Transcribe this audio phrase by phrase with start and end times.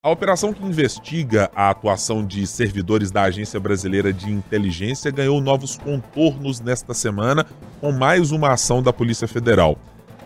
[0.00, 5.76] A operação que investiga a atuação de servidores da Agência Brasileira de Inteligência ganhou novos
[5.76, 7.44] contornos nesta semana
[7.80, 9.76] com mais uma ação da Polícia Federal.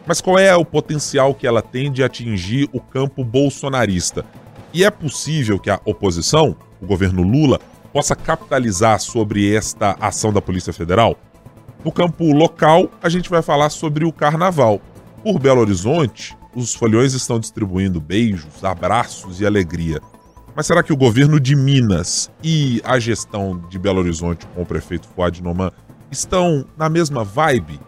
[0.07, 4.27] Mas qual é o potencial que ela tem de atingir o campo bolsonarista?
[4.75, 7.59] E é possível que a oposição, o governo Lula,
[7.95, 11.17] possa capitalizar sobre esta ação da Polícia Federal?
[11.83, 14.83] No campo local, a gente vai falar sobre o carnaval.
[15.25, 20.01] Por Belo Horizonte, os folhões estão distribuindo beijos, abraços e alegria.
[20.55, 24.67] Mas será que o governo de Minas e a gestão de Belo Horizonte com o
[24.67, 25.73] prefeito Fuad Noman
[26.11, 27.81] estão na mesma vibe?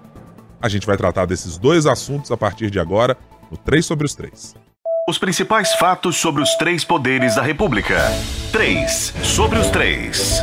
[0.60, 3.16] A gente vai tratar desses dois assuntos a partir de agora
[3.50, 4.54] no 3 sobre os 3.
[5.06, 8.00] Os principais fatos sobre os três poderes da República.
[8.50, 10.42] 3 sobre os 3.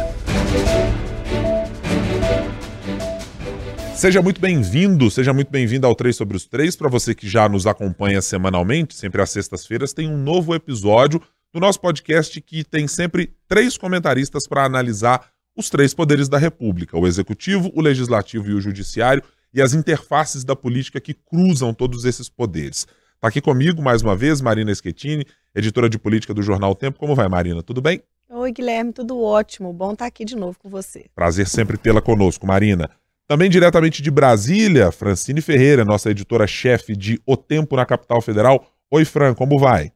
[4.01, 6.75] Seja muito bem-vindo, seja muito bem-vindo ao 3 sobre os 3.
[6.75, 11.21] Para você que já nos acompanha semanalmente, sempre às sextas-feiras, tem um novo episódio
[11.53, 16.97] do nosso podcast que tem sempre três comentaristas para analisar os três poderes da República:
[16.97, 19.21] o executivo, o legislativo e o judiciário,
[19.53, 22.87] e as interfaces da política que cruzam todos esses poderes.
[23.13, 26.97] Está aqui comigo, mais uma vez, Marina Schettini, editora de política do Jornal Tempo.
[26.97, 27.61] Como vai, Marina?
[27.61, 28.01] Tudo bem?
[28.27, 29.71] Oi, Guilherme, tudo ótimo.
[29.71, 31.05] Bom estar aqui de novo com você.
[31.13, 32.89] Prazer sempre tê-la conosco, Marina.
[33.31, 38.73] Também diretamente de Brasília, Francine Ferreira, nossa editora-chefe de O Tempo na Capital Federal.
[38.91, 39.93] Oi, Fran, como vai?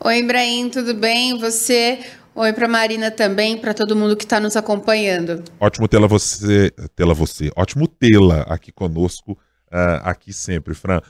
[0.00, 1.38] Oi, Ibrahim, tudo bem?
[1.38, 1.98] Você?
[2.34, 5.44] Oi para Marina também, para todo mundo que está nos acompanhando.
[5.60, 11.02] Ótimo tê-la você, tê-la você, ótimo tê-la aqui conosco, uh, aqui sempre, Fran.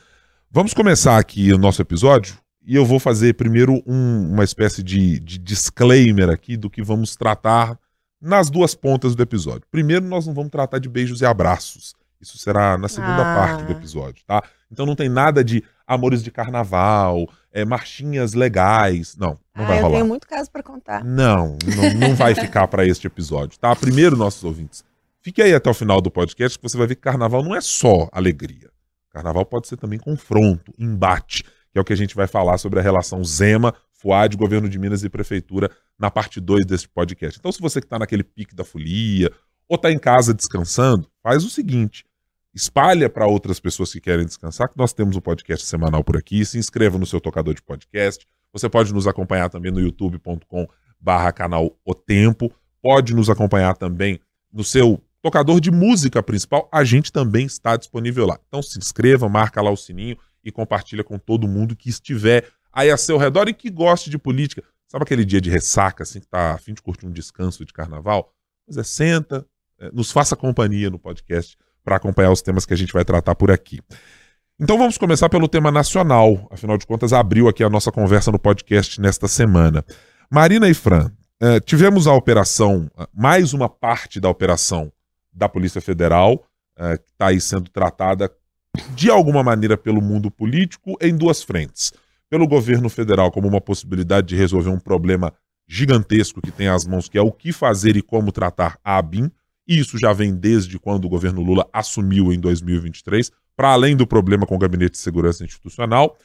[0.50, 2.36] Vamos começar aqui o nosso episódio
[2.66, 7.14] e eu vou fazer primeiro um, uma espécie de, de disclaimer aqui do que vamos
[7.14, 7.78] tratar
[8.20, 9.62] nas duas pontas do episódio.
[9.70, 11.94] Primeiro, nós não vamos tratar de beijos e abraços.
[12.20, 13.34] Isso será na segunda ah.
[13.34, 14.42] parte do episódio, tá?
[14.70, 19.16] Então não tem nada de amores de carnaval, é, marchinhas legais.
[19.16, 19.88] Não, não ah, vai rolar.
[19.88, 21.04] Eu tenho muito caso para contar.
[21.04, 23.74] Não, não, não vai ficar para este episódio, tá?
[23.76, 24.84] Primeiro, nossos ouvintes,
[25.20, 27.60] fique aí até o final do podcast que você vai ver que carnaval não é
[27.60, 28.70] só alegria.
[29.10, 32.80] Carnaval pode ser também confronto, embate, que é o que a gente vai falar sobre
[32.80, 37.38] a relação Zema, Fuad, governo de Minas e prefeitura na parte 2 desse podcast.
[37.38, 39.32] Então, se você que está naquele pique da folia
[39.68, 42.04] ou está em casa descansando, faz o seguinte:
[42.54, 46.44] espalha para outras pessoas que querem descansar, que nós temos um podcast semanal por aqui.
[46.44, 48.26] Se inscreva no seu tocador de podcast.
[48.52, 50.66] Você pode nos acompanhar também no youtube.com
[51.00, 52.52] barra canal O Tempo.
[52.80, 54.20] Pode nos acompanhar também
[54.52, 56.68] no seu tocador de música principal.
[56.72, 58.38] A gente também está disponível lá.
[58.46, 62.90] Então se inscreva, marca lá o sininho e compartilha com todo mundo que estiver aí
[62.90, 64.62] a seu redor e que goste de política.
[64.86, 67.72] Sabe aquele dia de ressaca, assim, que tá a fim de curtir um descanso de
[67.72, 68.30] carnaval?
[68.68, 69.46] Mas é, senta,
[69.80, 73.34] é, nos faça companhia no podcast para acompanhar os temas que a gente vai tratar
[73.34, 73.80] por aqui.
[74.60, 76.46] Então vamos começar pelo tema nacional.
[76.50, 79.82] Afinal de contas, abriu aqui a nossa conversa no podcast nesta semana.
[80.30, 81.10] Marina e Fran,
[81.40, 84.92] é, tivemos a operação, mais uma parte da operação
[85.32, 86.44] da Polícia Federal,
[86.76, 88.30] é, que está aí sendo tratada
[88.94, 91.92] de alguma maneira pelo mundo político em duas frentes
[92.28, 95.32] pelo governo federal como uma possibilidade de resolver um problema
[95.68, 99.30] gigantesco que tem às mãos, que é o que fazer e como tratar a ABIN.
[99.66, 104.06] E isso já vem desde quando o governo Lula assumiu em 2023, para além do
[104.06, 106.16] problema com o Gabinete de Segurança Institucional.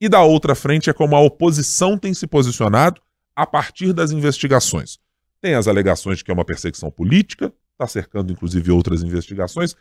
[0.00, 3.00] E da outra frente é como a oposição tem se posicionado
[3.36, 4.98] a partir das investigações.
[5.40, 9.76] Tem as alegações de que é uma perseguição política, está cercando inclusive outras investigações,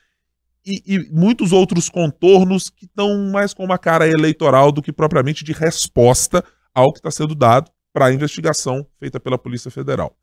[0.67, 5.45] e, e muitos outros contornos que estão mais com uma cara eleitoral do que propriamente
[5.45, 6.44] de resposta
[6.75, 10.13] ao que está sendo dado para a investigação feita pela Polícia Federal.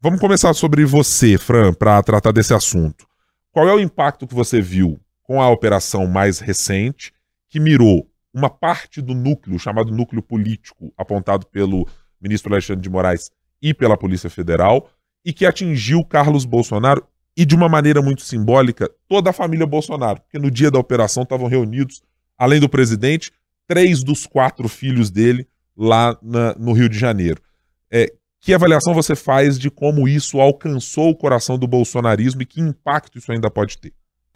[0.00, 3.06] Vamos começar sobre você, Fran, para tratar desse assunto.
[3.52, 7.12] Qual é o impacto que você viu com a operação mais recente,
[7.48, 11.86] que mirou uma parte do núcleo, chamado núcleo político, apontado pelo
[12.20, 13.30] ministro Alexandre de Moraes
[13.62, 14.90] e pela Polícia Federal,
[15.24, 17.06] e que atingiu Carlos Bolsonaro
[17.36, 21.24] e de uma maneira muito simbólica, toda a família Bolsonaro, porque no dia da operação
[21.24, 22.02] estavam reunidos,
[22.38, 23.32] além do presidente,
[23.66, 25.46] três dos quatro filhos dele
[25.76, 27.40] lá na, no Rio de Janeiro.
[27.90, 32.60] É, que avaliação você faz de como isso alcançou o coração do bolsonarismo e que
[32.60, 33.92] impacto isso ainda pode ter?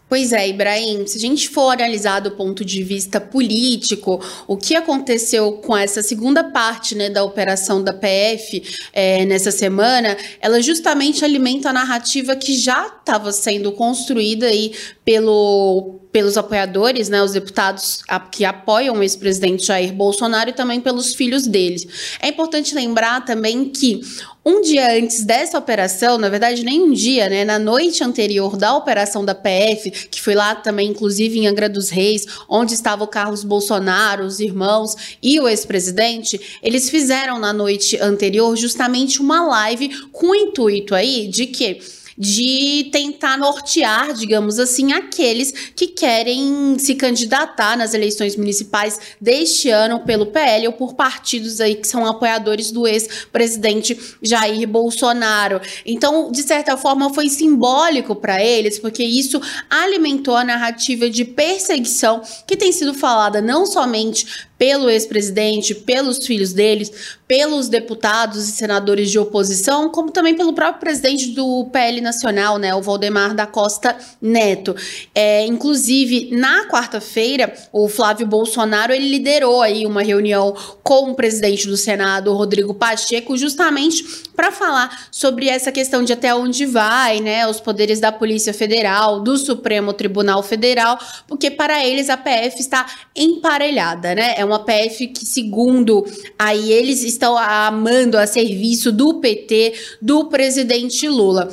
[0.09, 4.75] Pois é, Ibrahim, se a gente for analisar do ponto de vista político, o que
[4.75, 8.63] aconteceu com essa segunda parte né, da operação da PF
[8.95, 14.73] é, nessa semana, ela justamente alimenta a narrativa que já estava sendo construída aí
[15.05, 18.03] pelo pelos apoiadores, né, os deputados
[18.33, 22.17] que apoiam o ex-presidente Jair Bolsonaro e também pelos filhos deles.
[22.21, 24.01] É importante lembrar também que
[24.45, 28.75] um dia antes dessa operação, na verdade nem um dia, né, na noite anterior da
[28.75, 33.09] operação da PF, que foi lá também inclusive em Angra dos Reis, onde estava o
[33.09, 39.91] Carlos Bolsonaro, os irmãos e o ex-presidente, eles fizeram na noite anterior justamente uma live
[40.11, 41.81] com o intuito aí de que
[42.19, 50.01] de tentar nortear, digamos assim, aqueles que querem se candidatar nas eleições municipais deste ano
[50.01, 55.61] pelo PL ou por partidos aí que são apoiadores do ex-presidente Jair Bolsonaro.
[55.87, 59.41] Então, de certa forma, foi simbólico para eles, porque isso
[59.71, 66.53] alimentou a narrativa de perseguição que tem sido falada não somente pelo ex-presidente, pelos filhos
[66.53, 66.91] deles,
[67.29, 72.75] pelos deputados e senadores de oposição, como também pelo próprio presidente do PL Nacional, né,
[72.75, 74.75] o Valdemar da Costa Neto.
[75.15, 81.67] É, inclusive, na quarta-feira, o Flávio Bolsonaro ele liderou aí uma reunião com o presidente
[81.67, 84.03] do Senado, Rodrigo Pacheco, justamente
[84.35, 89.21] para falar sobre essa questão de até onde vai, né, os poderes da Polícia Federal,
[89.21, 94.35] do Supremo Tribunal Federal, porque para eles a PF está emparelhada, né?
[94.39, 96.05] É uma PF que, segundo
[96.39, 101.49] aí, eles estão amando a serviço do PT, do presidente Lula.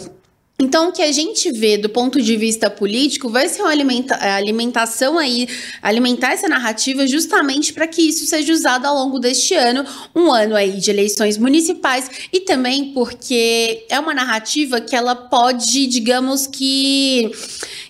[0.58, 4.16] Então, o que a gente vê do ponto de vista político vai ser uma alimenta
[4.16, 5.50] alimentação aí,
[5.82, 10.56] alimentar essa narrativa justamente para que isso seja usado ao longo deste ano, um ano
[10.56, 17.30] aí de eleições municipais e também porque é uma narrativa que ela pode, digamos que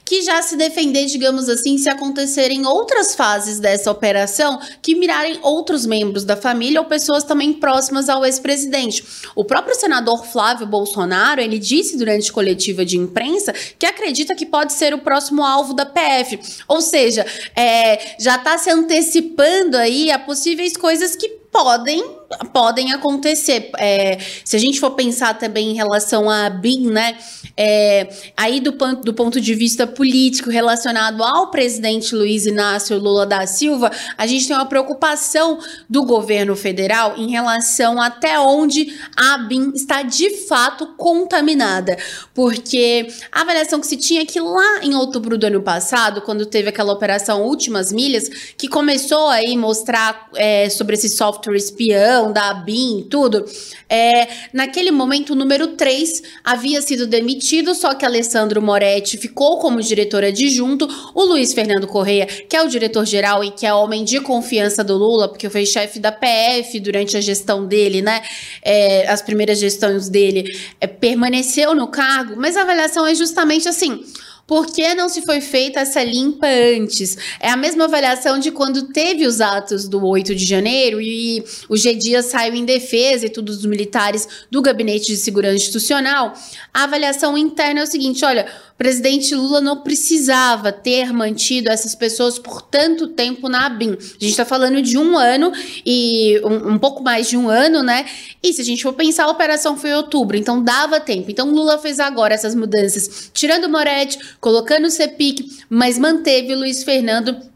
[0.05, 5.85] que já se defender, digamos assim, se acontecerem outras fases dessa operação que mirarem outros
[5.85, 9.03] membros da família ou pessoas também próximas ao ex-presidente.
[9.35, 14.73] O próprio senador Flávio Bolsonaro, ele disse durante coletiva de imprensa que acredita que pode
[14.73, 16.39] ser o próximo alvo da PF.
[16.67, 17.25] Ou seja,
[17.55, 22.03] é, já está se antecipando aí a possíveis coisas que podem
[22.51, 23.69] podem acontecer.
[23.77, 27.17] É, se a gente for pensar também em relação a BIM, né?
[27.57, 33.47] É, aí do, do ponto de vista político relacionado ao presidente Luiz Inácio Lula da
[33.47, 39.71] Silva, a gente tem uma preocupação do governo federal em relação até onde a BIM
[39.73, 41.97] está de fato contaminada.
[42.33, 46.45] Porque a avaliação que se tinha é que lá em outubro do ano passado, quando
[46.45, 52.49] teve aquela operação Últimas Milhas, que começou aí mostrar é, sobre esse software espião, da
[52.49, 53.45] ABIN, tudo,
[53.89, 59.81] é, naquele momento o número 3 havia sido demitido, só que Alessandro Moretti ficou como
[59.81, 64.19] diretor adjunto, o Luiz Fernando Correia, que é o diretor-geral e que é homem de
[64.19, 68.21] confiança do Lula, porque foi chefe da PF durante a gestão dele, né,
[68.61, 74.03] é, as primeiras gestões dele, é, permaneceu no cargo, mas a avaliação é justamente assim,
[74.47, 77.17] por que não se foi feita essa limpa antes?
[77.39, 81.75] É a mesma avaliação de quando teve os atos do 8 de janeiro e o
[81.75, 86.33] G Dias saiu em defesa e todos os militares do Gabinete de Segurança Institucional.
[86.71, 88.45] A avaliação interna é o seguinte: olha,
[88.75, 93.91] o presidente Lula não precisava ter mantido essas pessoas por tanto tempo na ABIN.
[93.91, 95.53] A gente está falando de um ano
[95.85, 98.05] e um, um, pouco mais de um ano, né?
[98.43, 101.31] E se a gente for pensar, a operação foi em outubro, então dava tempo.
[101.31, 106.59] Então Lula fez agora essas mudanças, tirando o Moretti, colocando o CEPIC, mas manteve o
[106.59, 107.54] Luiz Fernando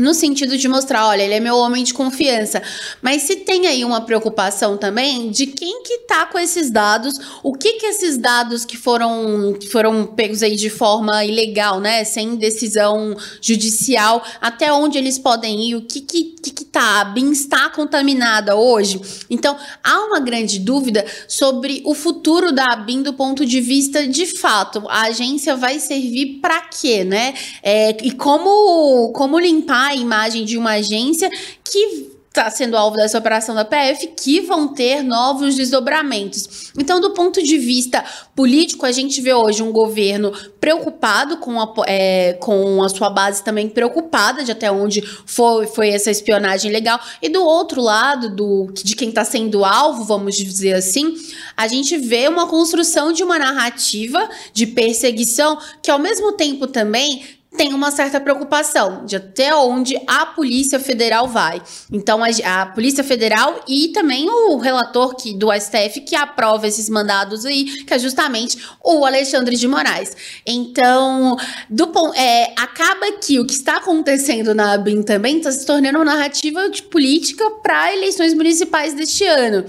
[0.00, 2.62] no sentido de mostrar, olha, ele é meu homem de confiança.
[3.02, 7.52] Mas se tem aí uma preocupação também de quem que tá com esses dados, o
[7.52, 12.36] que que esses dados que foram que foram pegos aí de forma ilegal, né, sem
[12.36, 17.30] decisão judicial, até onde eles podem ir, o que que, que, que tá, a BIM
[17.30, 19.00] está contaminada hoje.
[19.28, 24.26] Então, há uma grande dúvida sobre o futuro da BIM do ponto de vista de
[24.26, 24.84] fato.
[24.88, 27.34] A agência vai servir para quê, né?
[27.62, 31.28] É, e como como limpar a imagem de uma agência
[31.64, 36.70] que está sendo alvo dessa operação da PF, que vão ter novos desdobramentos.
[36.78, 38.04] Então, do ponto de vista
[38.36, 43.42] político, a gente vê hoje um governo preocupado com a, é, com a sua base
[43.42, 47.00] também preocupada de até onde foi, foi essa espionagem legal.
[47.20, 51.12] E do outro lado, do, de quem está sendo alvo, vamos dizer assim,
[51.56, 57.39] a gente vê uma construção de uma narrativa de perseguição que, ao mesmo tempo, também
[57.56, 61.60] tem uma certa preocupação de até onde a Polícia Federal vai.
[61.92, 66.88] Então, a, a, Polícia Federal e também o relator que, do STF que aprova esses
[66.88, 70.16] mandados aí, que é justamente o Alexandre de Moraes.
[70.46, 71.36] Então,
[71.68, 76.04] do, é, acaba que o que está acontecendo na ABIN também está se tornando uma
[76.04, 79.64] narrativa de política para eleições municipais deste ano.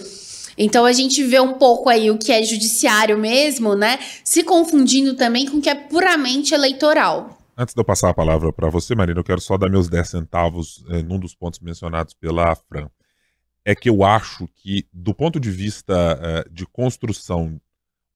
[0.58, 3.98] Então a gente vê um pouco aí o que é judiciário mesmo, né?
[4.24, 7.41] Se confundindo também com o que é puramente eleitoral.
[7.62, 10.10] Antes de eu passar a palavra para você, Marina, eu quero só dar meus 10
[10.10, 12.89] centavos é, num dos pontos mencionados pela Fran.
[13.63, 17.62] É que eu acho que, do ponto de vista é, de construção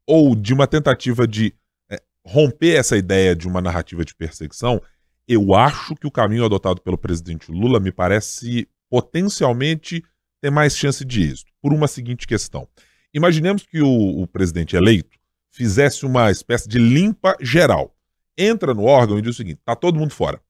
[0.08, 1.54] ou de uma tentativa de
[1.88, 4.82] é, romper essa ideia de uma narrativa de perseguição,
[5.28, 10.04] eu acho que o caminho adotado pelo presidente Lula me parece potencialmente
[10.42, 12.68] ter mais chance de êxito, por uma seguinte questão.
[13.14, 15.20] Imaginemos que o, o presidente eleito
[15.52, 17.95] fizesse uma espécie de limpa geral
[18.38, 20.42] entra no órgão e diz o seguinte: tá todo mundo fora.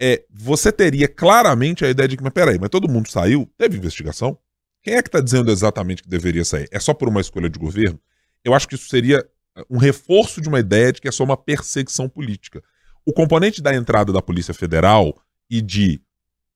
[0.00, 3.50] É, você teria claramente a ideia de que, mas peraí, mas todo mundo saiu?
[3.56, 4.38] Teve investigação?
[4.82, 6.68] Quem é que está dizendo exatamente que deveria sair?
[6.70, 7.98] É só por uma escolha de governo?
[8.44, 9.26] Eu acho que isso seria
[9.70, 12.62] um reforço de uma ideia de que é só uma perseguição política.
[13.04, 15.16] O componente da entrada da Polícia Federal
[15.48, 16.00] e de,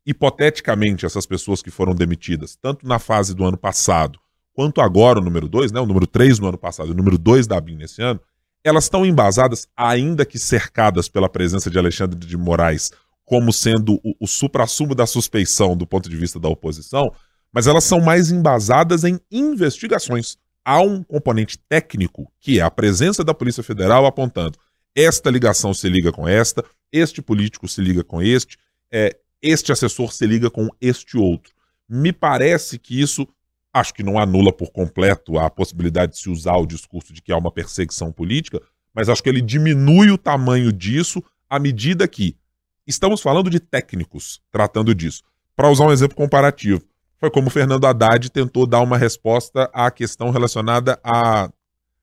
[0.05, 4.19] hipoteticamente, essas pessoas que foram demitidas, tanto na fase do ano passado,
[4.53, 7.17] quanto agora o número 2, né, o número 3 no ano passado e o número
[7.17, 8.21] 2 da ABIN nesse ano,
[8.65, 12.91] elas estão embasadas, ainda que cercadas pela presença de Alexandre de Moraes
[13.25, 17.13] como sendo o, o supra-sumo da suspeição do ponto de vista da oposição,
[17.53, 20.37] mas elas são mais embasadas em investigações.
[20.65, 24.59] Há um componente técnico, que é a presença da Polícia Federal apontando
[24.95, 28.59] esta ligação se liga com esta, este político se liga com este,
[28.93, 31.53] é, este assessor se liga com este outro.
[31.89, 33.27] Me parece que isso
[33.73, 37.33] Acho que não anula por completo a possibilidade de se usar o discurso de que
[37.33, 38.61] há uma perseguição política,
[38.93, 42.37] mas acho que ele diminui o tamanho disso à medida que
[42.87, 45.23] estamos falando de técnicos tratando disso.
[45.55, 46.83] Para usar um exemplo comparativo,
[47.19, 51.51] foi como o Fernando Haddad tentou dar uma resposta à questão relacionada à,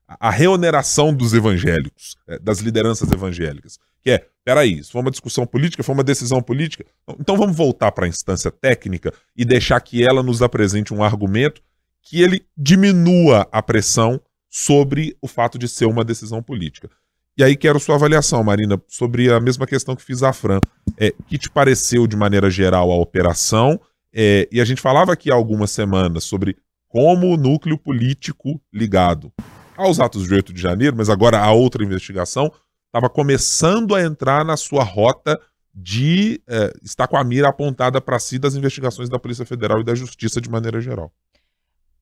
[0.07, 3.79] à reoneração dos evangélicos, é, das lideranças evangélicas.
[4.04, 6.86] Que é, peraí, isso foi uma discussão política, foi uma decisão política.
[7.20, 11.62] Então vamos voltar para a instância técnica e deixar que ela nos apresente um argumento
[12.01, 16.89] que ele diminua a pressão sobre o fato de ser uma decisão política.
[17.38, 20.60] E aí quero sua avaliação, Marina, sobre a mesma questão que fiz a Fran.
[20.98, 23.80] É, que te pareceu, de maneira geral, a operação?
[24.12, 29.32] É, e a gente falava aqui há algumas semanas sobre como o núcleo político ligado
[29.75, 32.51] aos atos de 8 de janeiro, mas agora a outra investigação,
[32.88, 35.39] estava começando a entrar na sua rota
[35.74, 39.84] de é, estar com a mira apontada para si das investigações da Polícia Federal e
[39.84, 41.12] da Justiça de maneira geral.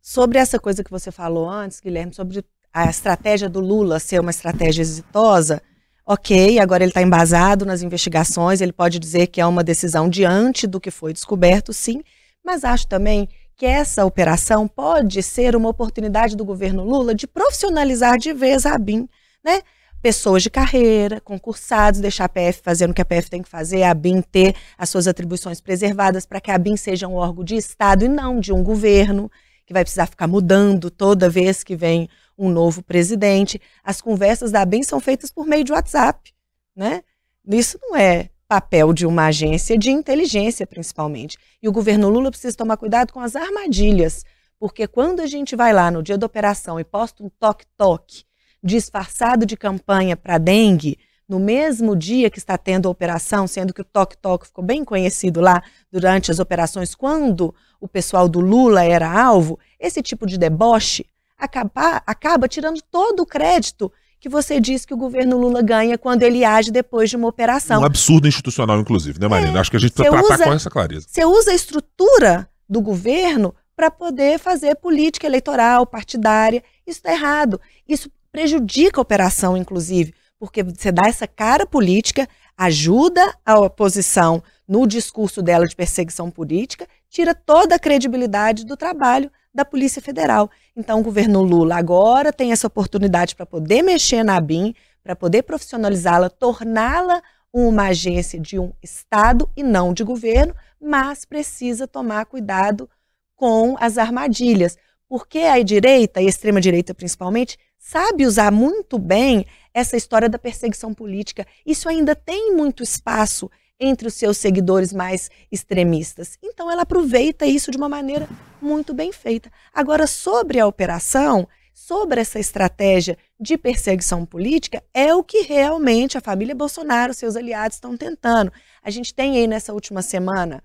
[0.01, 4.32] Sobre essa coisa que você falou antes, Guilherme, sobre a estratégia do Lula ser uma
[4.32, 5.62] estratégia exitosa,
[6.06, 10.68] ok, agora ele está embasado nas investigações, ele pode dizer que é uma decisão diante
[10.68, 12.01] do que foi descoberto, sim,
[12.46, 13.27] mas acho também
[13.58, 18.77] que essa operação pode ser uma oportunidade do governo Lula de profissionalizar de vez a
[18.77, 19.10] BIM,
[19.44, 19.62] né?
[20.05, 23.81] Pessoas de carreira, concursados, deixar a PF fazendo o que a PF tem que fazer,
[23.81, 27.55] a BIM ter as suas atribuições preservadas para que a BIM seja um órgão de
[27.55, 29.31] Estado e não de um governo,
[29.65, 32.07] que vai precisar ficar mudando toda vez que vem
[32.38, 33.59] um novo presidente.
[33.83, 36.31] As conversas da BIM são feitas por meio de WhatsApp,
[36.75, 37.01] né?
[37.47, 41.35] Isso não é papel de uma agência de inteligência, principalmente.
[41.63, 44.24] E o governo Lula precisa tomar cuidado com as armadilhas,
[44.59, 48.24] porque quando a gente vai lá no dia da operação e posta um toque-toque
[48.65, 50.98] disfarçado de campanha para dengue,
[51.29, 55.39] no mesmo dia que está tendo a operação, sendo que o toque-toque ficou bem conhecido
[55.39, 61.05] lá durante as operações, quando o pessoal do Lula era alvo, esse tipo de deboche
[61.38, 66.24] acaba, acaba tirando todo o crédito que você diz que o governo Lula ganha quando
[66.24, 67.81] ele age depois de uma operação.
[67.81, 69.57] Um absurdo institucional, inclusive, né, Marina?
[69.57, 71.05] É, Acho que a gente precisa tratar usa, com essa clareza.
[71.07, 76.63] Você usa a estrutura do governo para poder fazer política eleitoral, partidária.
[76.88, 77.60] Isso está errado.
[77.88, 82.27] Isso prejudica a operação, inclusive, porque você dá essa cara política,
[82.58, 89.32] ajuda a oposição no discurso dela de perseguição política, tira toda a credibilidade do trabalho
[89.54, 90.51] da Polícia Federal.
[90.75, 95.44] Então, o governo Lula agora tem essa oportunidade para poder mexer na BIM, para poder
[95.44, 97.24] profissionalizá-la, torná-la
[97.54, 102.89] uma agência de um Estado e não de governo, mas precisa tomar cuidado
[103.34, 104.77] com as armadilhas,
[105.08, 110.92] porque a direita, e a extrema-direita principalmente, sabe usar muito bem essa história da perseguição
[110.92, 111.46] política.
[111.63, 113.50] Isso ainda tem muito espaço
[113.80, 116.36] entre os seus seguidores mais extremistas.
[116.42, 118.27] Então ela aproveita isso de uma maneira
[118.60, 119.51] muito bem feita.
[119.72, 126.22] Agora, sobre a operação, sobre essa estratégia de perseguição política, é o que realmente a
[126.22, 128.51] família Bolsonaro, seus aliados, estão tentando.
[128.82, 130.63] A gente tem aí nessa última semana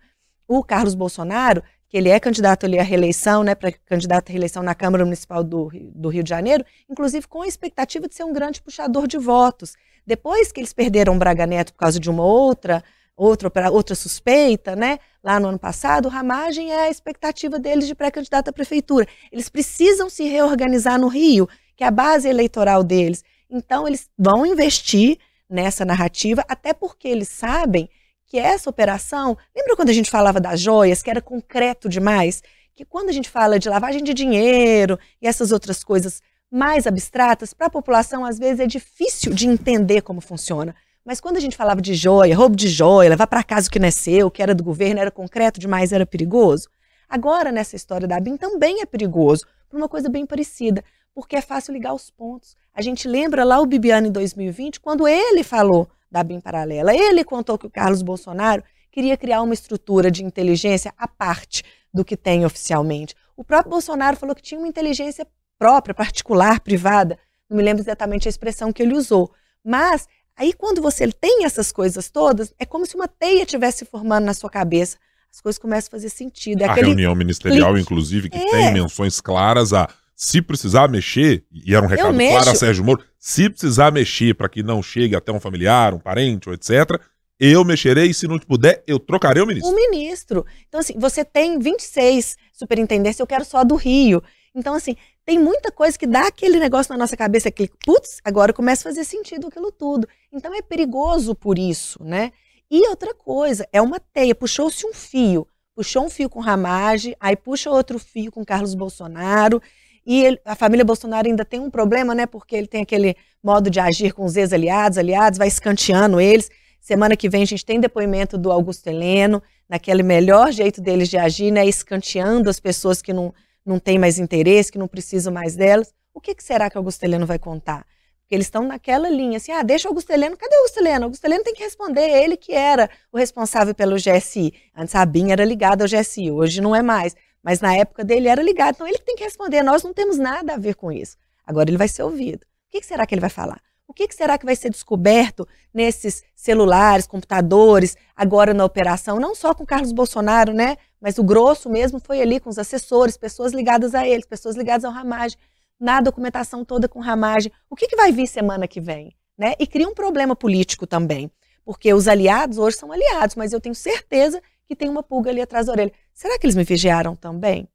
[0.48, 4.62] o Carlos Bolsonaro que ele é candidato ali à reeleição, né, para candidato à reeleição
[4.62, 8.32] na Câmara Municipal do, do Rio de Janeiro, inclusive com a expectativa de ser um
[8.32, 9.74] grande puxador de votos.
[10.06, 12.82] Depois que eles perderam o Braga Neto por causa de uma outra
[13.20, 14.98] outra, outra suspeita, né?
[15.22, 19.06] Lá no ano passado, Ramagem é a expectativa deles de pré-candidato à prefeitura.
[19.30, 23.22] Eles precisam se reorganizar no Rio, que é a base eleitoral deles.
[23.50, 25.18] Então, eles vão investir
[25.50, 27.90] nessa narrativa, até porque eles sabem
[28.30, 29.36] que essa operação.
[29.54, 32.40] Lembra quando a gente falava das joias, que era concreto demais?
[32.76, 37.52] Que quando a gente fala de lavagem de dinheiro e essas outras coisas mais abstratas,
[37.52, 40.76] para a população às vezes é difícil de entender como funciona.
[41.04, 43.80] Mas quando a gente falava de joia, roubo de joia, levar para casa o que
[43.80, 46.68] não é seu, que era do governo, era concreto demais, era perigoso.
[47.08, 51.40] Agora, nessa história da BIM, também é perigoso, por uma coisa bem parecida, porque é
[51.40, 52.56] fácil ligar os pontos.
[52.72, 56.94] A gente lembra lá o Bibiano em 2020, quando ele falou da BIM paralela.
[56.94, 61.62] Ele contou que o Carlos Bolsonaro queria criar uma estrutura de inteligência à parte
[61.92, 63.14] do que tem oficialmente.
[63.36, 65.26] O próprio Bolsonaro falou que tinha uma inteligência
[65.58, 67.18] própria, particular, privada.
[67.48, 69.30] Não me lembro exatamente a expressão que ele usou.
[69.64, 74.24] Mas aí quando você tem essas coisas todas, é como se uma teia estivesse formando
[74.24, 74.98] na sua cabeça.
[75.32, 76.62] As coisas começam a fazer sentido.
[76.62, 77.82] É a reunião ministerial, clique.
[77.82, 78.50] inclusive, que é.
[78.50, 79.88] tem menções claras a
[80.20, 84.50] se precisar mexer, e era um recado claro a Sérgio Moro, se precisar mexer para
[84.50, 87.00] que não chegue até um familiar, um parente, ou etc.,
[87.38, 89.72] eu mexerei, e se não puder, eu trocarei o ministro.
[89.72, 90.44] O ministro.
[90.68, 94.22] Então, assim, você tem 26 superintendências, eu quero só do Rio.
[94.54, 98.52] Então, assim, tem muita coisa que dá aquele negócio na nossa cabeça, aquele, putz, agora
[98.52, 100.06] começa a fazer sentido aquilo tudo.
[100.30, 102.30] Então, é perigoso por isso, né?
[102.70, 107.36] E outra coisa, é uma teia, puxou-se um fio, puxou um fio com Ramage, aí
[107.36, 109.62] puxa outro fio com Carlos Bolsonaro,
[110.04, 112.26] e ele, a família Bolsonaro ainda tem um problema, né?
[112.26, 116.50] Porque ele tem aquele modo de agir com os ex-aliados, aliados, vai escanteando eles.
[116.80, 121.18] Semana que vem a gente tem depoimento do Augusto Heleno, naquele melhor jeito deles de
[121.18, 121.66] agir, né?
[121.66, 125.92] Escanteando as pessoas que não, não têm mais interesse, que não precisam mais delas.
[126.14, 127.86] O que, que será que o Augusto Heleno vai contar?
[128.22, 131.00] Porque eles estão naquela linha, assim, ah, deixa o Augusto Heleno, cadê o Augusto Heleno?
[131.00, 134.54] O Augusto Heleno tem que responder, ele que era o responsável pelo GSI.
[134.74, 137.14] Antes a BIM era ligada ao GSI, hoje não é mais.
[137.42, 138.74] Mas na época dele era ligado.
[138.74, 139.62] Então ele tem que responder.
[139.62, 141.16] Nós não temos nada a ver com isso.
[141.46, 142.44] Agora ele vai ser ouvido.
[142.68, 143.60] O que será que ele vai falar?
[143.90, 149.18] O que será que vai ser descoberto nesses celulares, computadores, agora na operação?
[149.18, 150.76] Não só com Carlos Bolsonaro, né?
[151.00, 154.84] Mas o grosso mesmo foi ali com os assessores, pessoas ligadas a eles, pessoas ligadas
[154.84, 155.36] ao Ramage,
[155.78, 157.50] na documentação toda com Ramage.
[157.68, 159.12] O que, que vai vir semana que vem?
[159.36, 159.54] Né?
[159.58, 161.28] E cria um problema político também.
[161.64, 164.40] Porque os aliados hoje são aliados, mas eu tenho certeza
[164.70, 165.92] que tem uma pulga ali atrás da orelha.
[166.14, 167.68] Será que eles me vigiaram também?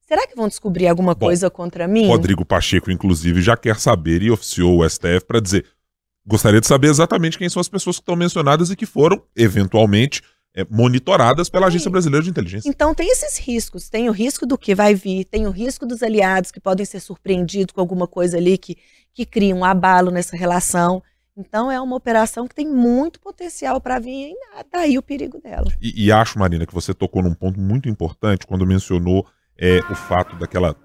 [0.00, 2.08] Será que vão descobrir alguma Bom, coisa contra mim?
[2.08, 5.64] Rodrigo Pacheco, inclusive, já quer saber e oficiou o STF para dizer:
[6.26, 10.22] gostaria de saber exatamente quem são as pessoas que estão mencionadas e que foram, eventualmente,
[10.52, 12.68] é, monitoradas pela Agência Brasileira de Inteligência.
[12.68, 13.88] Então tem esses riscos.
[13.88, 16.98] Tem o risco do que vai vir, tem o risco dos aliados que podem ser
[16.98, 18.76] surpreendidos com alguma coisa ali que,
[19.14, 21.00] que cria um abalo nessa relação.
[21.40, 24.34] Então é uma operação que tem muito potencial para vir
[24.70, 25.72] daí o perigo dela.
[25.80, 29.26] E, e, acho, Marina, que você tocou num ponto muito importante quando mencionou
[29.58, 30.76] é, o fato daquela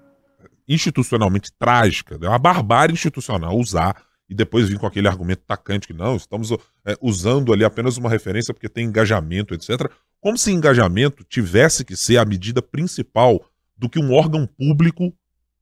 [0.66, 5.92] institucionalmente trágica, né, uma barbárie institucional usar e depois vir com aquele argumento tacante que
[5.92, 6.50] não, estamos
[6.84, 9.88] é, usando ali apenas uma referência porque tem engajamento, etc.
[10.20, 13.44] Como se engajamento tivesse que ser a medida principal
[13.76, 15.12] do que um órgão público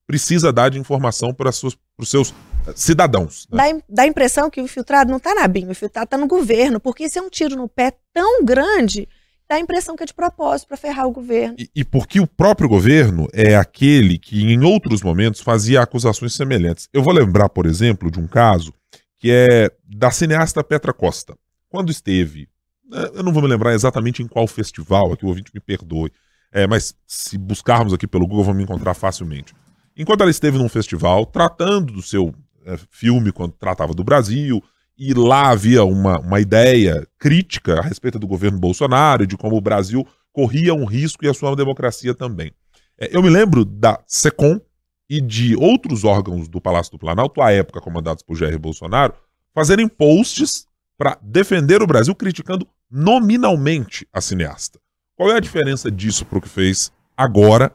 [0.07, 2.35] precisa dar de informação para, os seus
[2.75, 3.47] cidadãos.
[3.51, 3.75] Né?
[3.75, 6.27] Dá, dá a impressão que o infiltrado não está na BIM, o infiltrado está no
[6.27, 9.09] governo, porque isso é um tiro no pé tão grande,
[9.49, 11.57] dá a impressão que é de propósito para ferrar o governo.
[11.59, 16.89] E, e, porque o próprio governo é aquele que, em outros momentos, fazia acusações semelhantes.
[16.93, 18.73] Eu vou lembrar, por exemplo, de um caso
[19.19, 21.35] que é da cineasta Petra Costa.
[21.69, 22.49] Quando esteve,
[22.89, 26.13] né, eu não vou me lembrar exatamente em qual festival, aqui o ouvinte me perdoe,
[26.53, 29.55] é, mas se buscarmos aqui pelo Google, vamos encontrar facilmente.
[29.97, 32.35] Enquanto ela esteve num festival, tratando do seu
[32.67, 34.63] é, filme quando tratava do Brasil,
[34.99, 39.61] e lá havia uma, uma ideia crítica a respeito do governo Bolsonaro de como o
[39.61, 42.53] Brasil corria um risco e a sua democracia também.
[42.99, 44.61] É, eu me lembro da SECOM
[45.09, 49.15] e de outros órgãos do Palácio do Planalto, à época comandados por Jair Bolsonaro,
[49.55, 54.81] fazerem posts para defender o Brasil, criticando nominalmente a cineasta.
[55.17, 57.73] Qual é a diferença disso para o que fez agora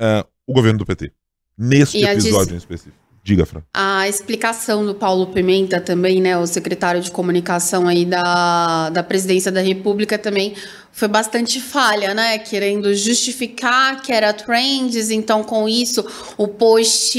[0.00, 1.12] uh, o governo do PT?
[1.56, 3.04] Neste episódio em específico.
[3.24, 3.62] Diga, Fran.
[3.72, 9.50] A explicação do Paulo Pimenta também, né, o secretário de comunicação aí da, da presidência
[9.50, 10.54] da República também
[10.94, 12.38] foi bastante falha, né?
[12.38, 17.18] Querendo justificar que era trends, então com isso o post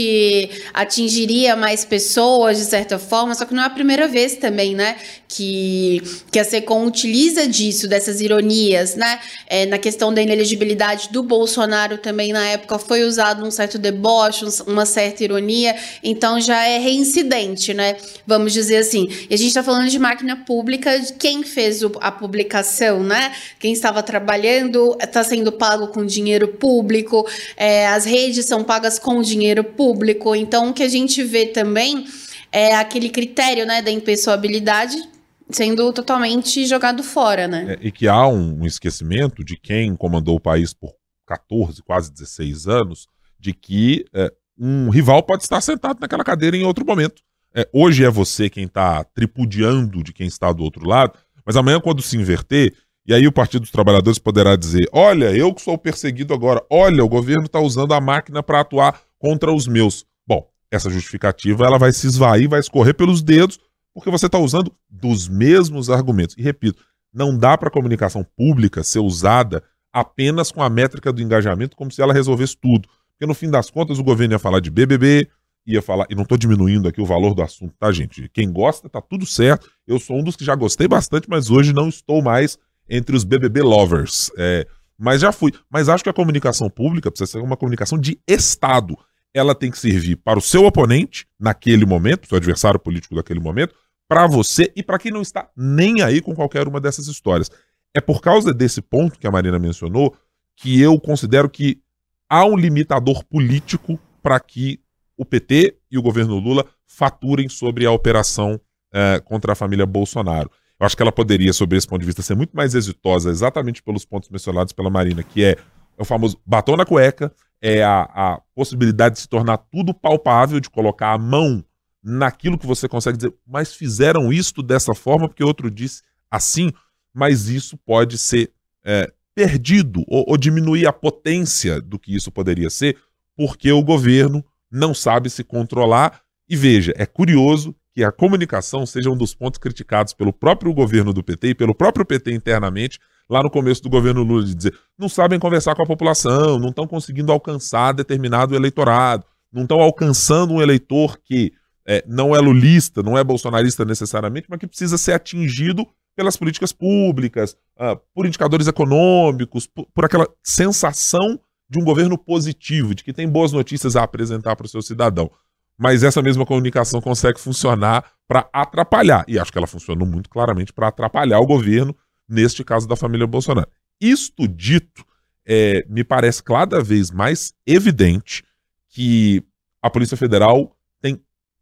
[0.73, 4.95] atingiria mais pessoas de certa forma, só que não é a primeira vez também, né?
[5.35, 9.19] Que, que a SECOM utiliza disso, dessas ironias, né?
[9.47, 14.45] É, na questão da inelegibilidade do Bolsonaro também na época foi usado um certo deboche,
[14.65, 17.97] uma certa ironia, então já é reincidente, né?
[18.25, 19.09] Vamos dizer assim.
[19.29, 23.33] E a gente está falando de máquina pública, de quem fez a publicação, né?
[23.59, 29.21] quem estava trabalhando está sendo pago com dinheiro público, é, as redes são pagas com
[29.21, 30.35] dinheiro público.
[30.35, 32.05] Então, o que a gente vê também
[32.51, 35.14] é aquele critério né, da impessoabilidade
[35.49, 37.73] sendo totalmente jogado fora, né?
[37.73, 40.93] É, e que há um, um esquecimento de quem comandou o país por
[41.27, 43.07] 14, quase 16 anos,
[43.39, 47.21] de que é, um rival pode estar sentado naquela cadeira em outro momento.
[47.53, 51.13] É, hoje é você quem está tripudiando de quem está do outro lado,
[51.45, 52.73] mas amanhã, quando se inverter,
[53.07, 57.03] e aí o Partido dos Trabalhadores poderá dizer: olha, eu que sou perseguido agora, olha,
[57.03, 60.05] o governo está usando a máquina para atuar contra os meus.
[60.27, 63.59] Bom, essa justificativa ela vai se esvair, vai escorrer pelos dedos,
[63.95, 66.35] porque você está usando dos mesmos argumentos.
[66.37, 71.21] E repito, não dá para a comunicação pública ser usada apenas com a métrica do
[71.21, 72.89] engajamento, como se ela resolvesse tudo.
[73.11, 75.29] Porque no fim das contas o governo ia falar de BBB,
[75.65, 78.29] ia falar, e não estou diminuindo aqui o valor do assunto, tá, gente?
[78.33, 79.71] Quem gosta, tá tudo certo.
[79.87, 82.57] Eu sou um dos que já gostei bastante, mas hoje não estou mais
[82.89, 84.29] entre os BBB lovers.
[84.37, 85.53] É, mas já fui.
[85.69, 88.97] Mas acho que a comunicação pública precisa ser uma comunicação de Estado.
[89.33, 93.73] Ela tem que servir para o seu oponente, naquele momento, seu adversário político daquele momento,
[94.07, 97.49] para você e para quem não está nem aí com qualquer uma dessas histórias.
[97.93, 100.15] É por causa desse ponto que a Marina mencionou
[100.55, 101.81] que eu considero que
[102.29, 104.79] há um limitador político para que
[105.17, 108.59] o PT e o governo Lula faturem sobre a operação
[108.93, 110.49] é, contra a família Bolsonaro.
[110.79, 113.81] Eu acho que ela poderia, sob esse ponto de vista, ser muito mais exitosa exatamente
[113.81, 115.55] pelos pontos mencionados pela Marina, que é
[115.97, 120.69] o famoso batom na cueca, é a, a possibilidade de se tornar tudo palpável, de
[120.69, 121.63] colocar a mão
[122.05, 126.71] naquilo que você consegue dizer, mas fizeram isto dessa forma porque outro disse assim,
[127.11, 128.51] mas isso pode ser
[128.83, 132.95] é, perdido ou, ou diminuir a potência do que isso poderia ser,
[133.35, 136.21] porque o governo não sabe se controlar.
[136.47, 141.11] E veja, é curioso que a comunicação seja um dos pontos criticados pelo próprio governo
[141.11, 144.77] do PT e pelo próprio PT internamente, lá no começo do governo Lula, de dizer
[144.95, 150.53] não sabem conversar com a população, não estão conseguindo alcançar determinado eleitorado, não estão alcançando
[150.53, 151.53] um eleitor que
[151.87, 156.71] é, não é lulista, não é bolsonarista necessariamente, mas que precisa ser atingido pelas políticas
[156.71, 163.13] públicas, uh, por indicadores econômicos, por, por, aquela sensação de um governo positivo, de que
[163.13, 165.29] tem boas notícias a apresentar para o seu cidadão.
[165.77, 170.71] Mas essa mesma comunicação consegue funcionar para atrapalhar, e acho que ela funcionou muito claramente
[170.71, 171.95] para atrapalhar o governo,
[172.27, 173.67] neste caso da família Bolsonaro.
[173.99, 175.05] Isto dito,
[175.45, 178.43] é, me parece cada vez mais evidente
[178.89, 179.43] que
[179.81, 180.74] a Polícia Federal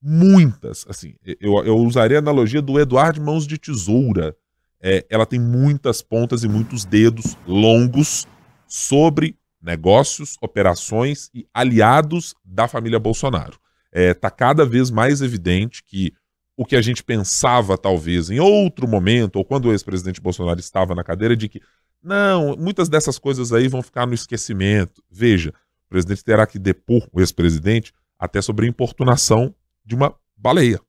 [0.04, 4.36] muitas, assim, eu, eu usaria a analogia do Eduardo Mãos de Tesoura,
[4.82, 8.28] é, ela tem muitas pontas e muitos dedos longos
[8.68, 13.58] sobre negócios, operações e aliados da família Bolsonaro.
[13.94, 16.12] Está é, tá cada vez mais evidente que
[16.58, 20.94] o que a gente pensava, talvez, em outro momento, ou quando o ex-presidente Bolsonaro estava
[20.94, 21.62] na cadeira, de que
[22.04, 25.02] não, muitas dessas coisas aí vão ficar no esquecimento.
[25.10, 25.52] Veja,
[25.86, 30.80] o presidente terá que depor o ex-presidente até sobre importunação de uma baleia.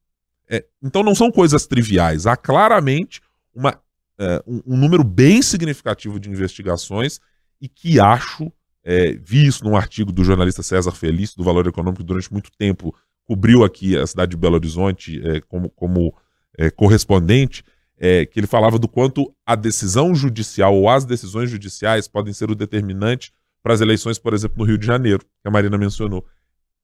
[0.48, 2.26] É, então não são coisas triviais.
[2.26, 3.20] Há claramente
[3.54, 3.80] uma
[4.18, 7.20] é, um, um, número bem significativo de investigações
[7.60, 8.52] e que acho,
[8.84, 12.50] é, vi isso num artigo do jornalista César Felício, do Valor Econômico, que durante muito
[12.52, 16.14] tempo cobriu aqui a cidade de Belo Horizonte é, como, como
[16.58, 17.64] é, correspondente,
[17.98, 22.50] é, que ele falava do quanto a decisão judicial ou as decisões judiciais podem ser
[22.50, 26.24] o determinante para as eleições, por exemplo, no Rio de Janeiro, que a Marina mencionou.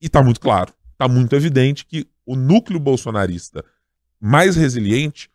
[0.01, 3.65] E está muito claro, está muito evidente que o núcleo bolsonarista
[4.21, 5.31] mais resiliente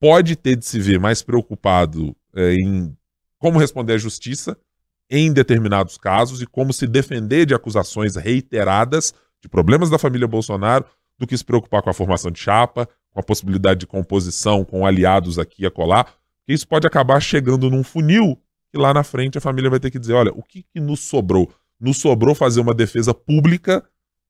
[0.00, 2.96] pode ter de se ver mais preocupado é, em
[3.38, 4.58] como responder à justiça
[5.08, 10.84] em determinados casos e como se defender de acusações reiteradas de problemas da família Bolsonaro
[11.16, 14.84] do que se preocupar com a formação de chapa, com a possibilidade de composição com
[14.84, 16.06] aliados aqui e acolá,
[16.44, 18.36] que isso pode acabar chegando num funil
[18.74, 21.00] e lá na frente a família vai ter que dizer, olha, o que, que nos
[21.00, 21.52] sobrou?
[21.78, 23.84] Nos sobrou fazer uma defesa pública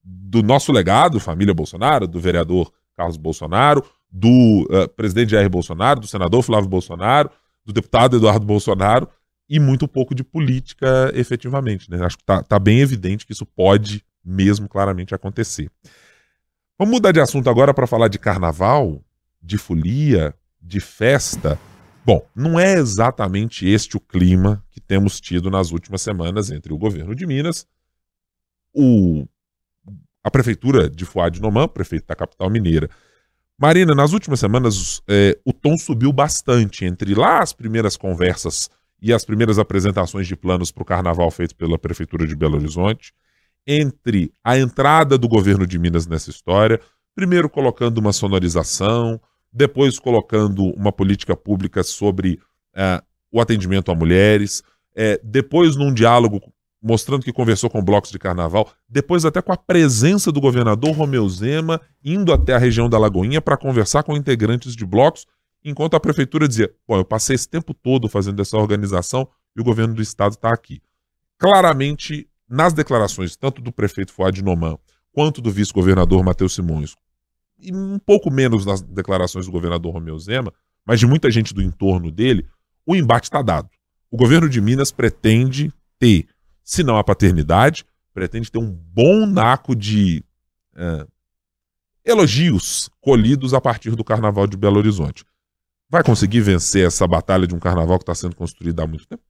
[0.04, 6.06] do nosso legado, família Bolsonaro, do vereador Carlos Bolsonaro, do uh, presidente Jair Bolsonaro, do
[6.06, 7.30] senador Flávio Bolsonaro,
[7.64, 9.08] do deputado Eduardo Bolsonaro
[9.48, 11.90] e muito pouco de política efetivamente.
[11.90, 12.04] Né?
[12.04, 15.70] Acho que está tá bem evidente que isso pode mesmo claramente acontecer.
[16.78, 19.02] Vamos mudar de assunto agora para falar de carnaval,
[19.42, 21.58] de folia, de festa.
[22.04, 26.78] Bom, não é exatamente este o clima que temos tido nas últimas semanas entre o
[26.78, 27.66] governo de Minas,
[28.74, 29.26] o,
[30.24, 32.88] a prefeitura de Fuad Noman, prefeito da capital mineira,
[33.56, 38.68] Marina, nas últimas semanas é, o tom subiu bastante entre lá as primeiras conversas
[39.00, 43.12] e as primeiras apresentações de planos para o carnaval feito pela Prefeitura de Belo Horizonte,
[43.66, 46.80] entre a entrada do governo de Minas nessa história,
[47.14, 49.20] primeiro colocando uma sonorização,
[49.52, 52.40] depois colocando uma política pública sobre
[52.74, 54.62] é, o atendimento a mulheres,
[54.96, 56.40] é, depois num diálogo
[56.84, 61.26] mostrando que conversou com blocos de carnaval, depois até com a presença do governador Romeu
[61.26, 65.24] Zema indo até a região da Lagoinha para conversar com integrantes de blocos
[65.64, 69.64] enquanto a prefeitura dizia: bom, eu passei esse tempo todo fazendo essa organização e o
[69.64, 70.82] governo do estado está aqui.
[71.38, 74.78] Claramente, nas declarações, tanto do prefeito Fuad Noman
[75.10, 76.94] quanto do vice-governador Matheus Simões,
[77.58, 80.52] e um pouco menos nas declarações do governador Romeu Zema,
[80.84, 82.46] mas de muita gente do entorno dele,
[82.84, 83.70] o embate está dado.
[84.10, 86.26] O governo de Minas pretende ter,
[86.64, 90.24] se não a paternidade, pretende ter um bom naco de
[90.74, 91.06] é,
[92.04, 95.24] elogios colhidos a partir do Carnaval de Belo Horizonte.
[95.88, 99.22] Vai conseguir vencer essa batalha de um carnaval que está sendo construído há muito tempo?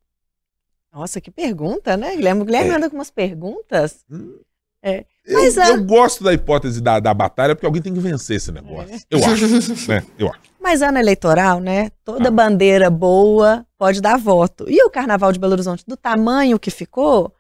[0.92, 2.42] Nossa, que pergunta, né, Guilherme?
[2.42, 2.74] O Guilherme É.
[2.76, 4.04] anda com umas perguntas.
[4.08, 4.38] Hum.
[4.80, 5.04] É.
[5.26, 8.52] Eu, ah, eu gosto da hipótese da, da batalha porque alguém tem que vencer esse
[8.52, 8.94] negócio.
[9.10, 9.46] Eu acho,
[9.88, 10.04] né?
[10.18, 10.40] Eu acho.
[10.60, 11.90] Mas ano eleitoral, né?
[12.04, 12.30] Toda Ah.
[12.30, 14.66] bandeira boa pode dar voto.
[14.68, 17.32] E o Carnaval de Belo Horizonte, do tamanho que ficou,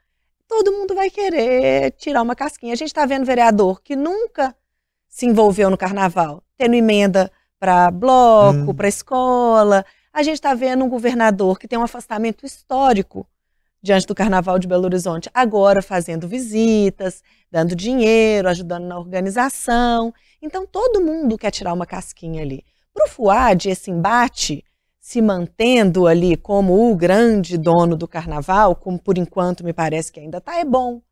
[0.48, 2.72] todo mundo vai querer tirar uma casquinha.
[2.72, 4.54] A gente está vendo vereador que nunca
[5.08, 8.74] se envolveu no Carnaval, tendo emenda para bloco, Hum.
[8.74, 9.84] para escola.
[10.12, 13.26] A gente está vendo um governador que tem um afastamento histórico
[13.84, 20.10] diante do Carnaval de Belo Horizonte, agora fazendo visitas, dando dinheiro, ajudando na organização.
[20.40, 22.64] Então todo mundo quer tirar uma casquinha ali.
[22.94, 24.64] Para o Fuad, esse embate
[24.98, 30.18] se mantendo ali como o grande dono do carnaval, como por enquanto me parece que
[30.18, 31.02] ainda está, é bom.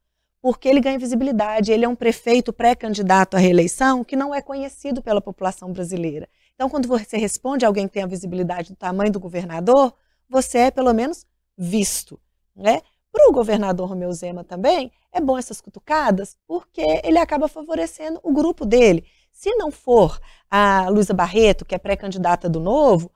[0.41, 5.03] Porque ele ganha visibilidade, ele é um prefeito pré-candidato à reeleição que não é conhecido
[5.03, 6.27] pela população brasileira.
[6.55, 9.93] Então, quando você responde a alguém que tem a visibilidade do tamanho do governador,
[10.27, 12.19] você é pelo menos visto.
[12.55, 12.81] Né?
[13.11, 18.33] Para o governador Romeu Zema também, é bom essas cutucadas, porque ele acaba favorecendo o
[18.33, 19.05] grupo dele.
[19.33, 20.19] Se não for
[20.51, 23.11] a Luísa Barreto, que é pré-candidata do Novo,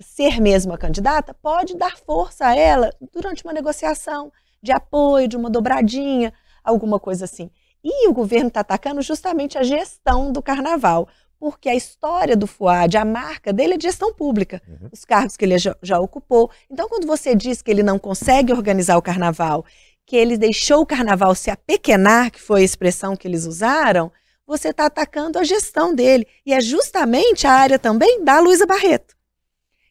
[0.00, 5.36] ser mesmo a candidata, pode dar força a ela durante uma negociação de apoio, de
[5.36, 6.32] uma dobradinha,
[6.64, 7.50] alguma coisa assim.
[7.84, 11.06] E o governo está atacando justamente a gestão do carnaval,
[11.38, 14.88] porque a história do Fuad, a marca dele é de gestão pública, Uhum.
[14.92, 16.50] os cargos que ele já, já ocupou.
[16.70, 19.64] Então, quando você diz que ele não consegue organizar o carnaval,
[20.04, 24.10] que ele deixou o carnaval se apequenar, que foi a expressão que eles usaram,
[24.46, 26.26] você está atacando a gestão dele.
[26.46, 29.14] E é justamente a área também da Luísa Barreto.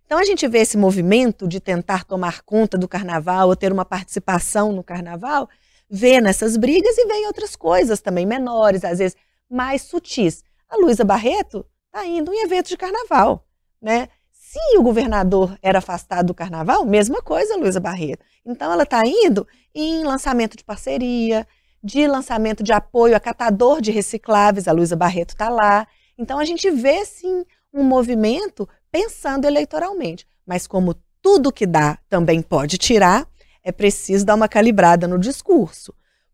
[0.06, 3.86] Então a gente vê esse movimento de tentar tomar conta do carnaval ou ter uma
[3.86, 5.48] participação no carnaval,
[5.90, 9.16] vê nessas brigas e vê em outras coisas também menores, às vezes
[9.50, 10.44] mais sutis.
[10.70, 13.46] A Luísa Barreto está indo em evento de carnaval,
[13.82, 14.10] né?
[14.32, 18.24] Se o governador era afastado do carnaval, mesma coisa, Luísa Barreto.
[18.46, 21.46] Então ela está indo em lançamento de parceria,
[21.84, 25.88] de lançamento de apoio a catador de recicláveis, a Luísa Barreto está lá.
[26.18, 30.26] Então a gente vê sim um movimento pensando eleitoralmente.
[30.46, 33.28] Mas como tudo que dá também pode tirar,
[33.64, 35.94] é preciso dar uma calibrada no discurso.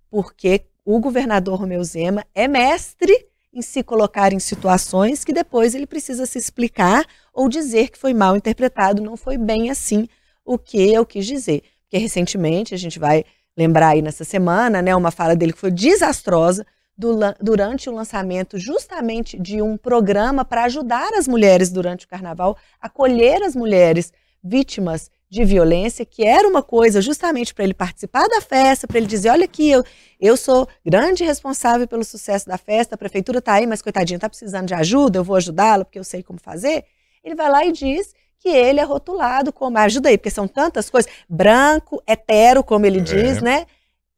[0.10, 5.86] Porque o governador Romeu Zema é mestre em se colocar em situações que depois ele
[5.86, 10.08] precisa se explicar ou dizer que foi mal interpretado, não foi bem assim
[10.44, 11.64] o que eu quis dizer.
[11.84, 13.24] Porque recentemente, a gente vai
[13.56, 16.66] lembrar aí nessa semana, né, uma fala dele que foi desastrosa
[16.98, 22.58] do durante o lançamento justamente de um programa para ajudar as mulheres durante o carnaval,
[22.80, 24.12] acolher as mulheres
[24.44, 29.08] vítimas de violência, que era uma coisa justamente para ele participar da festa, para ele
[29.08, 29.84] dizer, olha aqui, eu,
[30.20, 34.30] eu sou grande responsável pelo sucesso da festa, a prefeitura está aí, mas coitadinha, está
[34.30, 36.86] precisando de ajuda, eu vou ajudá-la porque eu sei como fazer.
[37.24, 40.88] Ele vai lá e diz que ele é rotulado como, ajuda aí, porque são tantas
[40.88, 43.02] coisas, branco, hetero, como ele É.
[43.02, 43.66] diz, né?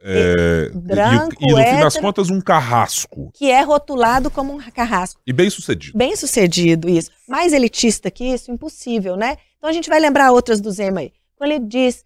[0.02, 2.02] É, e- branco, e, no fim das hétero.
[2.02, 3.32] contas, um carrasco.
[3.34, 5.20] Que é rotulado como um carrasco.
[5.26, 5.98] E bem sucedido.
[5.98, 7.10] Bem sucedido isso.
[7.28, 9.38] Mais elitista que isso, impossível, né?
[9.58, 11.12] Então a gente vai lembrar outras do Zema aí.
[11.36, 12.04] Quando ele diz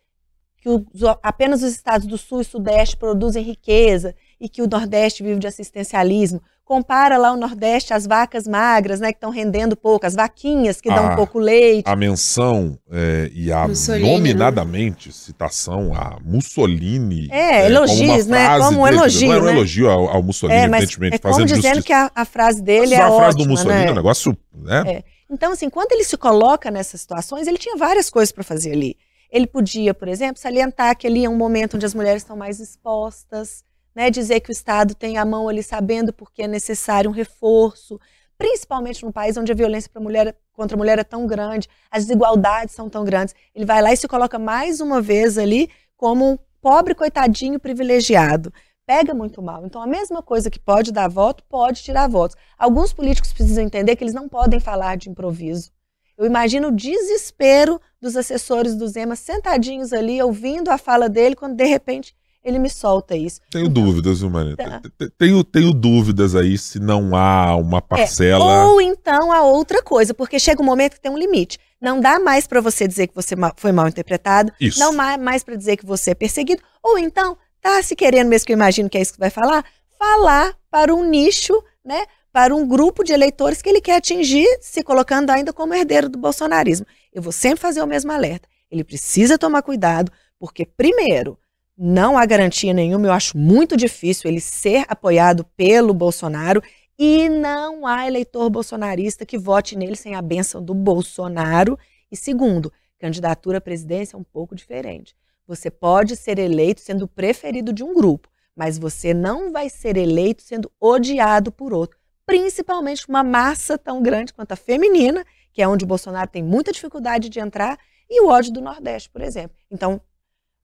[0.62, 0.84] que os-
[1.23, 5.47] apenas os estados do Sul e Sudeste produzem riqueza e que o Nordeste vive de
[5.47, 6.41] assistencialismo.
[6.69, 10.88] Compara lá o Nordeste às vacas magras, né, que estão rendendo pouco, as vaquinhas que
[10.88, 11.89] dão Ah, pouco leite.
[11.89, 14.12] A menção é, e a Mussolini, né?
[14.13, 17.27] nominadamente citação a Mussolini.
[17.32, 18.60] É, elogios, uma né?
[18.60, 19.51] Como um dele, elogio, Não era um né?
[19.53, 21.88] elogio ao, ao Mussolini, é, mas evidentemente, é como fazendo dizendo justiça.
[21.88, 23.88] que a, a frase dele Mas é a frase ótima, do Mussolini né?
[23.88, 24.84] é um negócio, né?
[24.86, 25.03] É.
[25.27, 28.95] Então, assim, quando ele se coloca nessas situações, ele tinha várias coisas para fazer ali.
[29.32, 32.60] Ele podia, por exemplo, salientar que ali é um momento onde as mulheres estão mais
[32.60, 33.63] expostas,
[33.99, 34.09] né?
[34.09, 37.99] dizer que o Estado tem a mão ali sabendo porque é necessário um reforço,
[38.38, 42.73] principalmente num país onde a violência mulher, contra a mulher é tão grande, as desigualdades
[42.73, 43.35] são tão grandes.
[43.53, 48.53] Ele vai lá e se coloca mais uma vez ali como um pobre coitadinho privilegiado.
[48.85, 49.65] Pega muito mal.
[49.65, 52.38] Então, a mesma coisa que pode dar voto, pode tirar votos.
[52.57, 55.71] Alguns políticos precisam entender que eles não podem falar de improviso.
[56.17, 61.55] Eu imagino o desespero dos assessores do Zema sentadinhos ali, ouvindo a fala dele, quando
[61.55, 63.41] de repente ele me solta isso.
[63.52, 64.56] Tenho então, dúvidas, viu, Maria?
[64.56, 64.82] Tá.
[65.17, 68.52] Tenho, tenho dúvidas aí se não há uma parcela.
[68.52, 71.60] É, ou então há outra coisa, porque chega um momento que tem um limite.
[71.82, 74.80] Não dá mais para você dizer que você foi mal interpretado, isso.
[74.80, 78.45] não dá mais para dizer que você é perseguido, ou então tá se querendo mesmo
[78.45, 79.65] que eu imagino que é isso que vai falar,
[79.97, 82.06] falar para um nicho, né?
[82.32, 86.17] Para um grupo de eleitores que ele quer atingir, se colocando ainda como herdeiro do
[86.17, 86.86] bolsonarismo.
[87.12, 88.47] Eu vou sempre fazer o mesmo alerta.
[88.69, 91.38] Ele precisa tomar cuidado, porque, primeiro,
[91.81, 96.61] não há garantia nenhuma, eu acho muito difícil ele ser apoiado pelo Bolsonaro
[96.97, 101.79] e não há eleitor bolsonarista que vote nele sem a benção do Bolsonaro.
[102.11, 105.15] E segundo, candidatura à presidência é um pouco diferente.
[105.47, 110.43] Você pode ser eleito sendo preferido de um grupo, mas você não vai ser eleito
[110.43, 115.85] sendo odiado por outro, principalmente uma massa tão grande quanto a feminina, que é onde
[115.85, 119.55] o Bolsonaro tem muita dificuldade de entrar, e o ódio do Nordeste, por exemplo.
[119.71, 120.01] Então,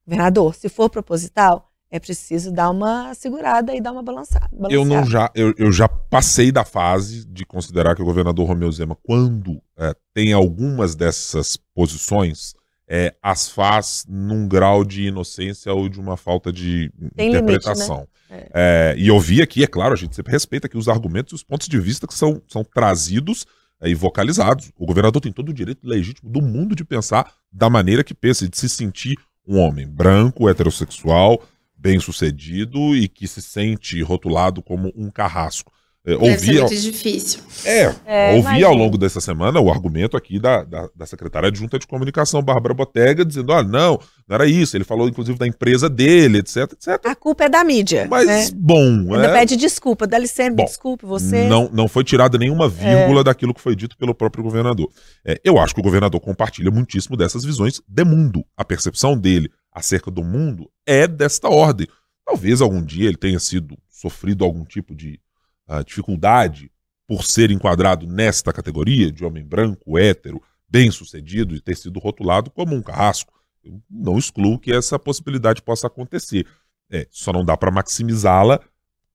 [0.06, 4.50] Governador, se for proposital, é preciso dar uma segurada e dar uma balançada.
[4.68, 8.70] Eu não já, eu, eu, já passei da fase de considerar que o governador Romeu
[8.70, 12.54] Zema, quando é, tem algumas dessas posições,
[12.88, 18.06] é, as faz num grau de inocência ou de uma falta de tem interpretação.
[18.30, 18.48] Limite, né?
[18.54, 18.94] é.
[18.96, 21.42] e eu vi aqui, é claro, a gente sempre respeita que os argumentos e os
[21.42, 23.44] pontos de vista que são, são trazidos
[23.82, 24.70] e vocalizados.
[24.76, 28.44] O governador tem todo o direito legítimo do mundo de pensar da maneira que pensa
[28.44, 29.16] e de se sentir
[29.46, 31.40] um homem branco, heterossexual,
[31.76, 35.72] bem-sucedido e que se sente rotulado como um carrasco.
[36.06, 37.40] É, ouvi, muito difícil.
[37.64, 38.68] É, é ouvi imagina.
[38.68, 42.72] ao longo dessa semana o argumento aqui da, da, da secretária adjunta de comunicação, Bárbara
[42.72, 44.76] Botega, dizendo: olha, não, não era isso.
[44.76, 47.00] Ele falou, inclusive, da empresa dele, etc, etc.
[47.04, 48.06] A culpa é da mídia.
[48.08, 48.48] Mas, né?
[48.54, 49.14] bom.
[49.14, 49.32] Ainda é...
[49.32, 51.48] pede desculpa, dá licença, bom, desculpe você.
[51.48, 53.24] Não, não foi tirada nenhuma vírgula é.
[53.24, 54.88] daquilo que foi dito pelo próprio governador.
[55.24, 58.44] É, eu acho que o governador compartilha muitíssimo dessas visões de mundo.
[58.56, 61.88] A percepção dele acerca do mundo é desta ordem.
[62.24, 65.18] Talvez algum dia ele tenha sido sofrido algum tipo de
[65.68, 66.70] uh, dificuldade
[67.06, 72.74] por ser enquadrado nesta categoria de homem branco, hétero, bem-sucedido e ter sido rotulado como
[72.74, 73.32] um carrasco.
[73.62, 76.46] Eu não excluo que essa possibilidade possa acontecer.
[76.90, 78.60] É, só não dá para maximizá-la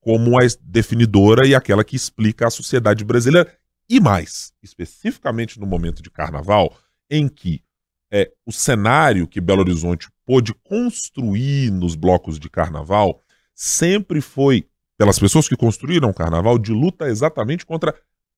[0.00, 3.56] como a definidora e aquela que explica a sociedade brasileira.
[3.88, 6.76] E mais, especificamente no momento de carnaval,
[7.10, 7.62] em que
[8.10, 13.20] é, o cenário que Belo Horizonte pôde construir nos blocos de carnaval
[13.54, 14.66] sempre foi,
[15.02, 17.92] pelas pessoas que construíram o carnaval, de luta exatamente contra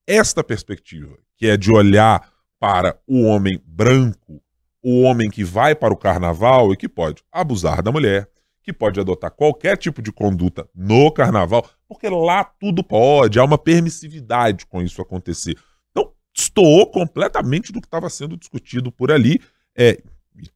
[0.06, 2.26] esta perspectiva, que é de olhar
[2.58, 4.42] para o homem branco,
[4.82, 8.26] o homem que vai para o carnaval e que pode abusar da mulher,
[8.62, 13.58] que pode adotar qualquer tipo de conduta no carnaval, porque lá tudo pode, há uma
[13.58, 15.58] permissividade com isso acontecer.
[15.90, 19.38] Então, estou completamente do que estava sendo discutido por ali.
[19.76, 20.02] É,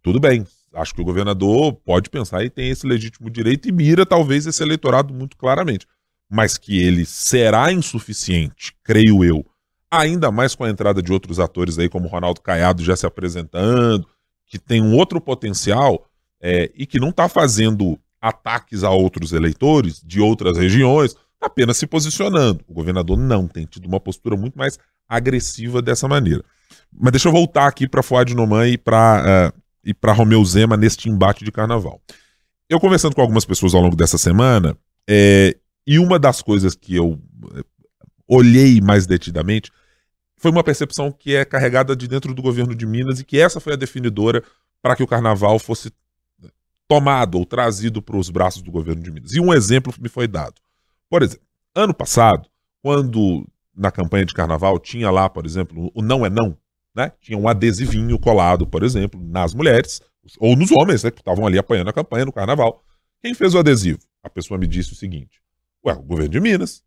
[0.02, 4.06] tudo bem, acho que o governador pode pensar e tem esse legítimo direito e mira
[4.06, 5.86] talvez esse eleitorado muito claramente.
[6.30, 9.44] Mas que ele será insuficiente, creio eu,
[9.90, 14.06] ainda mais com a entrada de outros atores aí, como Ronaldo Caiado já se apresentando,
[14.46, 16.06] que tem um outro potencial
[16.40, 21.86] é, e que não está fazendo ataques a outros eleitores de outras regiões, apenas se
[21.86, 22.60] posicionando.
[22.68, 26.44] O governador não tem tido uma postura muito mais agressiva dessa maneira.
[26.92, 30.76] Mas deixa eu voltar aqui para Fuad Noman e para uh, e para Romeu Zema
[30.76, 32.00] neste embate de carnaval.
[32.68, 34.76] Eu conversando com algumas pessoas ao longo dessa semana,
[35.08, 35.56] é,
[35.88, 37.18] e uma das coisas que eu
[37.56, 37.62] é,
[38.28, 39.72] olhei mais detidamente
[40.36, 43.58] foi uma percepção que é carregada de dentro do governo de Minas e que essa
[43.58, 44.44] foi a definidora
[44.82, 45.90] para que o carnaval fosse
[46.86, 49.32] tomado ou trazido para os braços do governo de Minas.
[49.32, 50.60] E um exemplo me foi dado.
[51.08, 52.46] Por exemplo, ano passado,
[52.82, 56.54] quando na campanha de carnaval tinha lá, por exemplo, o não é não,
[56.94, 57.12] né?
[57.18, 60.02] Tinha um adesivinho colado, por exemplo, nas mulheres,
[60.38, 62.84] ou nos homens, né, que estavam ali apanhando a campanha no carnaval.
[63.22, 64.00] Quem fez o adesivo?
[64.22, 65.40] A pessoa me disse o seguinte:
[65.88, 66.82] Ué, o governo de Minas.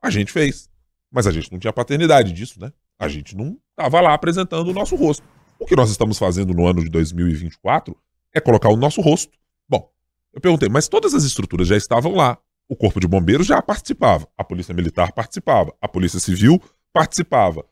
[0.00, 0.70] A gente fez.
[1.10, 2.72] Mas a gente não tinha paternidade disso, né?
[2.98, 5.22] A gente não estava lá apresentando o nosso rosto.
[5.58, 7.96] O que nós estamos fazendo no ano de 2024
[8.34, 9.36] é colocar o nosso rosto.
[9.68, 9.90] Bom,
[10.32, 12.38] eu perguntei, mas todas as estruturas já estavam lá.
[12.68, 16.60] O Corpo de Bombeiros já participava, a Polícia Militar participava, a Polícia Civil
[16.92, 17.64] participava.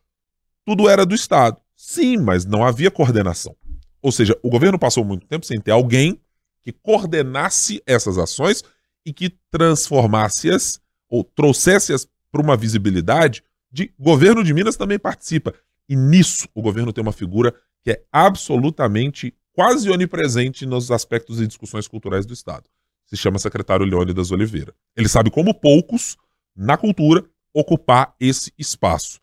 [0.65, 1.59] Tudo era do Estado.
[1.75, 3.55] Sim, mas não havia coordenação.
[4.01, 6.19] Ou seja, o governo passou muito tempo sem ter alguém
[6.63, 8.65] que coordenasse essas ações
[9.07, 15.55] e que transformasse-as ou trouxesse-as para uma visibilidade de governo de Minas também participa.
[15.89, 21.47] E nisso o governo tem uma figura que é absolutamente quase onipresente nos aspectos e
[21.47, 22.69] discussões culturais do Estado.
[23.07, 24.75] Se chama secretário Leônidas Oliveira.
[24.97, 26.17] Ele sabe como poucos,
[26.55, 27.25] na cultura,
[27.55, 29.21] ocupar esse espaço.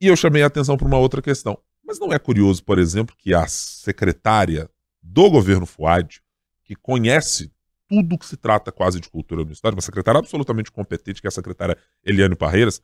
[0.00, 1.58] E eu chamei a atenção para uma outra questão.
[1.84, 4.68] Mas não é curioso, por exemplo, que a secretária
[5.02, 6.22] do governo Fuad,
[6.64, 7.52] que conhece
[7.88, 11.28] tudo que se trata quase de cultura no Estado, uma secretária absolutamente competente, que é
[11.28, 12.80] a secretária Eliane Parreiras,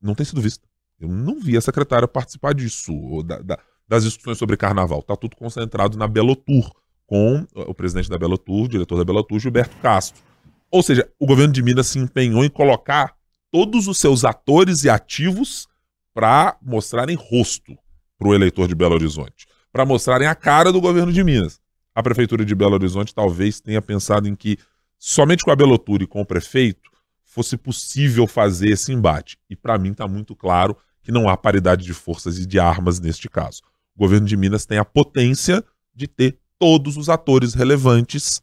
[0.00, 0.66] não tem sido vista.
[0.98, 5.00] Eu não vi a secretária participar disso, da, da, das discussões sobre carnaval.
[5.00, 6.70] Está tudo concentrado na Belotur,
[7.06, 10.22] com o presidente da Belotur, o diretor da Belotur, Gilberto Castro.
[10.70, 13.16] Ou seja, o governo de Minas se empenhou em colocar
[13.50, 15.66] todos os seus atores e ativos
[16.12, 17.78] para mostrarem rosto
[18.18, 21.60] para o eleitor de Belo Horizonte, para mostrarem a cara do governo de Minas.
[21.98, 24.56] A prefeitura de Belo Horizonte talvez tenha pensado em que
[25.00, 26.92] somente com a Belotur e com o prefeito
[27.24, 29.36] fosse possível fazer esse embate.
[29.50, 33.00] E para mim está muito claro que não há paridade de forças e de armas
[33.00, 33.62] neste caso.
[33.96, 38.40] O governo de Minas tem a potência de ter todos os atores relevantes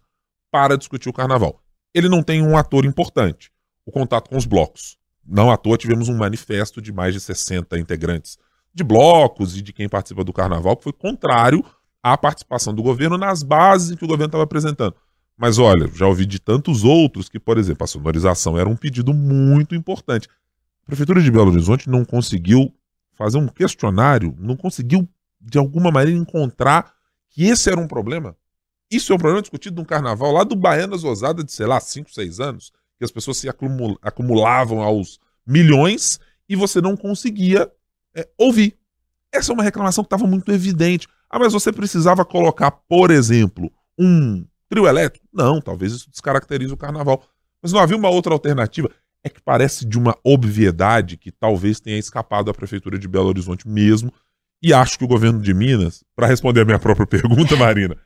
[0.51, 1.63] para discutir o carnaval.
[1.93, 3.49] Ele não tem um ator importante,
[3.85, 4.97] o contato com os blocos.
[5.25, 8.37] Não à toa tivemos um manifesto de mais de 60 integrantes
[8.73, 11.63] de blocos e de quem participa do carnaval, que foi contrário
[12.05, 14.95] à participação do governo nas bases que o governo estava apresentando.
[15.35, 19.11] Mas olha, já ouvi de tantos outros que, por exemplo, a sonorização era um pedido
[19.11, 20.29] muito importante.
[20.83, 22.71] A Prefeitura de Belo Horizonte não conseguiu
[23.15, 25.09] fazer um questionário, não conseguiu,
[25.41, 26.93] de alguma maneira, encontrar
[27.31, 28.37] que esse era um problema.
[28.91, 32.13] Isso é um problema discutido num carnaval lá do Baianas Ousada de, sei lá, 5,
[32.13, 37.67] 6 anos, que as pessoas se acumulavam aos milhões e você não conseguia
[38.13, 38.77] é, ouvir.
[39.31, 41.07] Essa é uma reclamação que estava muito evidente.
[41.29, 45.27] Ah, mas você precisava colocar, por exemplo, um trio elétrico?
[45.33, 47.23] Não, talvez isso descaracterize o carnaval.
[47.61, 48.89] Mas não havia uma outra alternativa.
[49.23, 53.67] É que parece de uma obviedade que talvez tenha escapado à Prefeitura de Belo Horizonte
[53.67, 54.13] mesmo.
[54.61, 57.97] E acho que o governo de Minas, para responder a minha própria pergunta, Marina,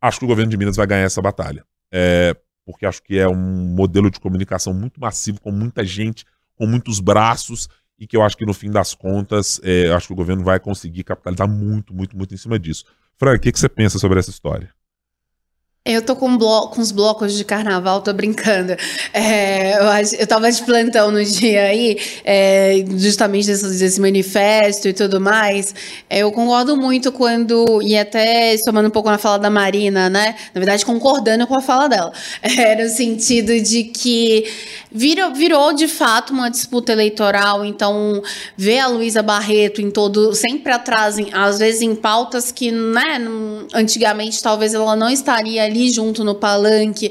[0.00, 1.64] acho que o governo de Minas vai ganhar essa batalha.
[1.92, 3.34] É, porque acho que é um
[3.74, 7.68] modelo de comunicação muito massivo, com muita gente, com muitos braços,
[8.02, 10.58] e que eu acho que no fim das contas, é, acho que o governo vai
[10.58, 12.84] conseguir capitalizar muito, muito, muito em cima disso.
[13.16, 14.70] Frank, o que, que você pensa sobre essa história?
[15.84, 18.76] Eu tô com, com os blocos de carnaval, tô brincando.
[19.14, 24.92] É, eu, eu tava de plantão no dia aí, é, justamente desse, desse, manifesto e
[24.92, 25.74] tudo mais.
[26.08, 30.34] É, eu concordo muito quando, e até somando um pouco na fala da Marina, né?
[30.54, 32.12] Na verdade, concordando com a fala dela.
[32.42, 34.46] É, no sentido de que
[34.94, 38.22] virou, virou de fato uma disputa eleitoral, então
[38.56, 43.20] ver a Luísa Barreto em todo, sempre atrás, às vezes em pautas que, né,
[43.74, 47.10] antigamente talvez ela não estaria ali junto no palanque.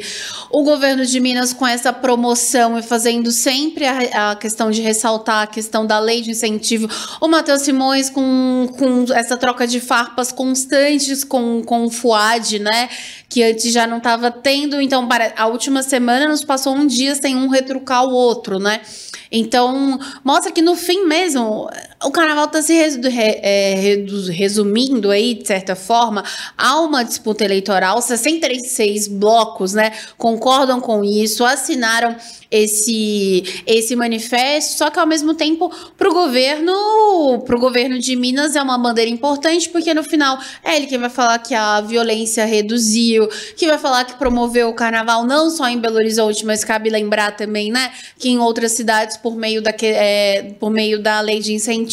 [0.49, 5.43] O governo de Minas com essa promoção e fazendo sempre a, a questão de ressaltar
[5.43, 6.87] a questão da lei de incentivo.
[7.19, 12.89] O Matheus Simões com, com essa troca de farpas constantes com, com o FUAD, né?
[13.29, 14.81] Que antes já não estava tendo.
[14.81, 18.81] Então, para, a última semana nos passou um dia sem um retrucar o outro, né?
[19.31, 21.69] Então, mostra que no fim mesmo,
[22.03, 26.23] o carnaval está se é, resumindo aí, de certa forma,
[26.57, 28.01] a uma disputa eleitoral.
[28.01, 32.15] 66 blocos, né, concordam com isso, assinaram
[32.49, 38.55] esse, esse manifesto, só que ao mesmo tempo para o governo, pro governo de Minas
[38.55, 42.43] é uma bandeira importante, porque no final é ele quem vai falar que a violência
[42.45, 46.89] reduziu, que vai falar que promoveu o carnaval não só em Belo Horizonte, mas cabe
[46.89, 51.39] lembrar também, né, que em outras cidades por meio da, é, por meio da lei
[51.39, 51.90] de incentivo.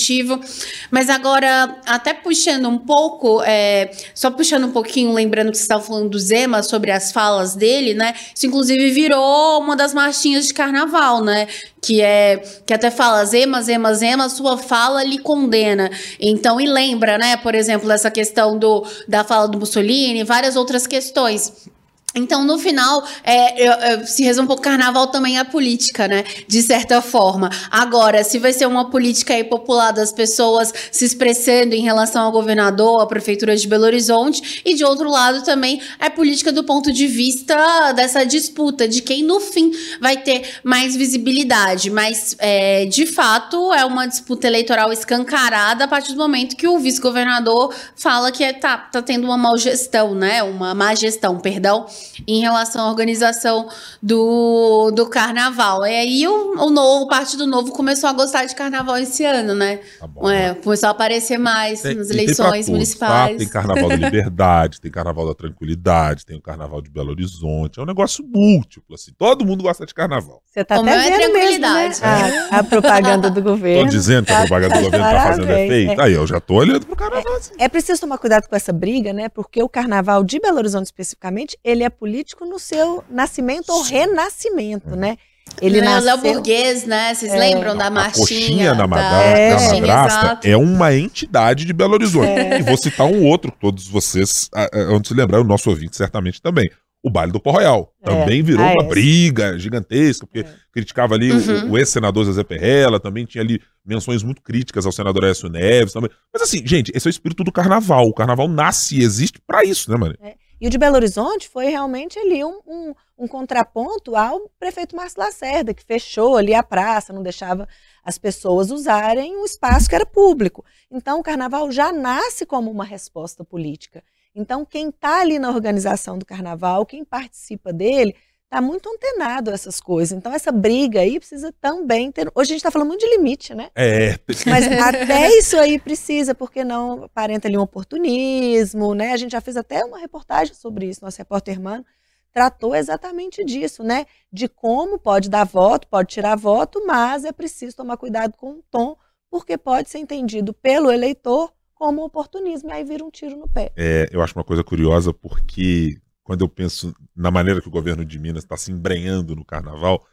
[0.90, 5.82] Mas agora, até puxando um pouco, é, só puxando um pouquinho, lembrando que você estava
[5.82, 10.54] falando do Zema, sobre as falas dele, né, isso inclusive virou uma das marchinhas de
[10.54, 11.46] carnaval, né?
[11.80, 15.90] Que é que até fala Zema, Zema, Zema, sua fala lhe condena.
[16.18, 20.86] Então, e lembra, né, por exemplo, essa questão do, da fala do Mussolini, várias outras
[20.86, 21.68] questões.
[22.14, 26.24] Então, no final, é, se resume um pouco, carnaval também é política, né?
[26.48, 27.50] De certa forma.
[27.70, 32.32] Agora, se vai ser uma política aí popular das pessoas se expressando em relação ao
[32.32, 36.90] governador, à prefeitura de Belo Horizonte, e de outro lado também é política do ponto
[36.90, 41.90] de vista dessa disputa, de quem no fim vai ter mais visibilidade.
[41.90, 46.78] Mas, é, de fato, é uma disputa eleitoral escancarada a partir do momento que o
[46.78, 50.42] vice-governador fala que é, tá, tá tendo uma mal gestão, né?
[50.42, 51.86] Uma má gestão, perdão
[52.26, 53.68] em relação à organização
[54.02, 55.86] do, do carnaval.
[55.86, 59.54] E aí o, o novo, o Partido Novo começou a gostar de carnaval esse ano,
[59.54, 59.80] né?
[59.98, 62.72] Tá bom, é, começou a aparecer mais tem, nas eleições tá?
[62.72, 63.32] municipais.
[63.32, 63.38] Tá?
[63.38, 67.78] Tem Carnaval da Liberdade, tem Carnaval da Tranquilidade, tem o Carnaval de Belo Horizonte.
[67.78, 69.12] É um negócio múltiplo, assim.
[69.16, 70.42] Todo mundo gosta de carnaval.
[70.46, 71.88] Você tá Como até é tranquilidade.
[71.88, 72.48] Mesmo, né?
[72.50, 73.84] a, a, propaganda do governo.
[73.84, 76.00] Tô dizendo que a propaganda do governo tá fazendo efeito.
[76.00, 76.04] É.
[76.04, 77.36] Aí eu já tô olhando pro carnaval.
[77.36, 77.52] Assim.
[77.58, 79.28] É, é preciso tomar cuidado com essa briga, né?
[79.28, 84.96] Porque o carnaval de Belo Horizonte especificamente, ele é político no seu nascimento ou renascimento,
[84.96, 85.16] né?
[85.62, 86.14] Ele não, nasceu...
[86.22, 87.14] Léo Burguês, né?
[87.14, 87.38] Vocês é.
[87.38, 88.72] lembram da marchinha?
[88.72, 89.56] A coxinha da, da, é.
[89.56, 92.28] da madrasta é uma entidade de Belo Horizonte.
[92.28, 92.58] É.
[92.58, 96.70] E vou citar um outro, todos vocês, antes de lembrar, o nosso ouvinte certamente também.
[97.00, 97.94] o baile do Porroial.
[98.02, 98.06] É.
[98.10, 98.88] Também virou Ah, uma é.
[98.88, 100.52] briga gigantesca, porque É.
[100.72, 101.70] criticava ali o- Uhum.
[101.70, 106.10] o, ex-senador Zezé Perrella, também tinha ali menções muito críticas ao senador Aécio Neves também.
[106.32, 108.04] Mas assim, gente, esse é o espírito do carnaval.
[108.08, 110.18] O carnaval nasce e existe pra isso, né, Maria?
[110.60, 115.20] E o de Belo Horizonte foi realmente ali um, um, um contraponto ao prefeito Márcio
[115.20, 117.68] Lacerda, que fechou ali a praça, não deixava
[118.02, 120.64] as pessoas usarem um espaço que era público.
[120.90, 124.02] Então, o carnaval já nasce como uma resposta política.
[124.34, 128.16] Então, quem está ali na organização do carnaval, quem participa dele,
[128.48, 130.16] está muito antenado a essas coisas.
[130.16, 132.30] Então, essa briga aí precisa também ter.
[132.34, 133.70] Hoje a gente está falando muito de limite, né?
[133.74, 139.12] É, Mas até isso aí precisa, porque não aparenta ali um oportunismo, né?
[139.12, 141.84] A gente já fez até uma reportagem sobre isso, nosso repórter Hermano
[142.30, 144.06] tratou exatamente disso, né?
[144.32, 148.62] De como pode dar voto, pode tirar voto, mas é preciso tomar cuidado com o
[148.70, 148.96] tom,
[149.30, 153.72] porque pode ser entendido pelo eleitor como oportunismo, e aí vira um tiro no pé.
[153.76, 155.96] É, eu acho uma coisa curiosa porque
[156.28, 160.06] quando eu penso na maneira que o governo de Minas está se embrenhando no carnaval,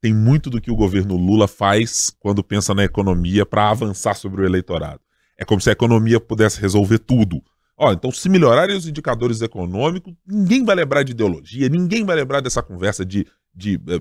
[0.00, 4.40] tem muito do que o governo Lula faz quando pensa na economia para avançar sobre
[4.40, 5.02] o eleitorado.
[5.36, 7.42] É como se a economia pudesse resolver tudo.
[7.76, 12.40] Ó, então se melhorarem os indicadores econômicos, ninguém vai lembrar de ideologia, ninguém vai lembrar
[12.40, 13.96] dessa conversa de, de eh,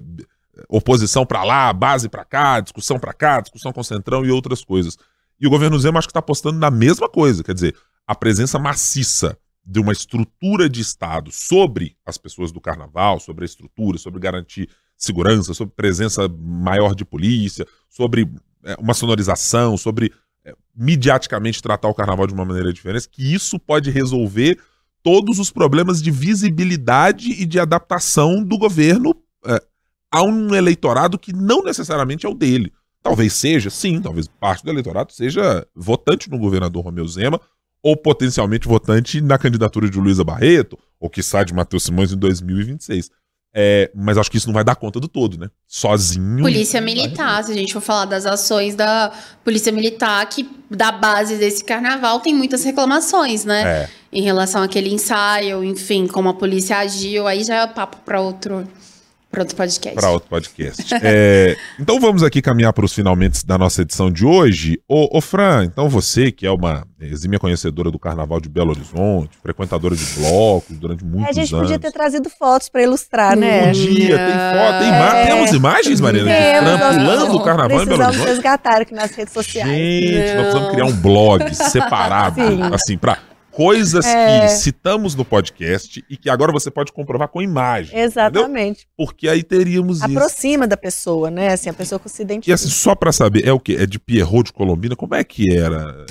[0.55, 4.31] eh, oposição para lá, base para cá, discussão para cá, discussão com o Centrão e
[4.31, 4.97] outras coisas.
[5.37, 7.75] E o governo Zema acho que está apostando na mesma coisa, quer dizer,
[8.07, 13.45] a presença maciça de uma estrutura de Estado sobre as pessoas do carnaval, sobre a
[13.45, 18.29] estrutura, sobre garantir segurança, sobre presença maior de polícia, sobre
[18.63, 20.11] é, uma sonorização, sobre
[20.43, 24.59] é, midiaticamente tratar o carnaval de uma maneira diferente, que isso pode resolver
[25.01, 29.61] todos os problemas de visibilidade e de adaptação do governo é,
[30.11, 32.73] a um eleitorado que não necessariamente é o dele.
[33.01, 37.39] Talvez seja, sim, talvez parte do eleitorado seja votante no governador Romeu Zema,
[37.83, 42.17] ou potencialmente votante na candidatura de Luísa Barreto, ou que sai de Matheus Simões em
[42.17, 43.09] 2026.
[43.51, 45.49] É, mas acho que isso não vai dar conta do todo, né?
[45.67, 46.43] Sozinho.
[46.43, 49.11] Polícia Militar, se a gente for falar das ações da
[49.43, 53.63] Polícia Militar, que da base desse carnaval tem muitas reclamações, né?
[53.63, 58.21] É, Em relação àquele ensaio, enfim, como a polícia agiu, aí já é papo para
[58.21, 58.67] outro,
[59.31, 59.95] pra outro podcast.
[59.95, 60.95] para outro podcast.
[61.03, 64.79] É, então vamos aqui caminhar para os finalmente da nossa edição de hoje.
[64.87, 69.37] Ô, ô Fran, então você que é uma exímia conhecedora do Carnaval de Belo Horizonte,
[69.41, 71.67] frequentadora de blocos durante muitos a gente anos.
[71.67, 73.67] podia ter trazido fotos para ilustrar, né?
[73.67, 75.25] Podia, tem foto, tem ima- É.
[75.27, 78.27] temos imagens, Mariana, de Temos, Fran nós pulando o carnaval em Belo Precisamos Horizonte.
[78.29, 79.69] resgatar aqui nas redes sociais.
[79.69, 82.59] Gente, nós precisamos criar um blog separado, Sim.
[82.73, 83.17] assim, para
[83.59, 84.39] coisas É.
[84.41, 87.89] que citamos no podcast e que agora você pode comprovar com imagem.
[87.91, 88.05] entendeu?
[88.07, 88.87] Exatamente.
[88.95, 90.05] Porque aí teríamos isso.
[90.17, 91.49] Aproxima da pessoa, né?
[91.49, 92.55] Assim, a pessoa que se E identifica.
[92.55, 93.75] assim, só pra saber, é o quê?
[93.79, 94.95] É de Pierrot de Colombina?
[94.95, 96.05] Como é que era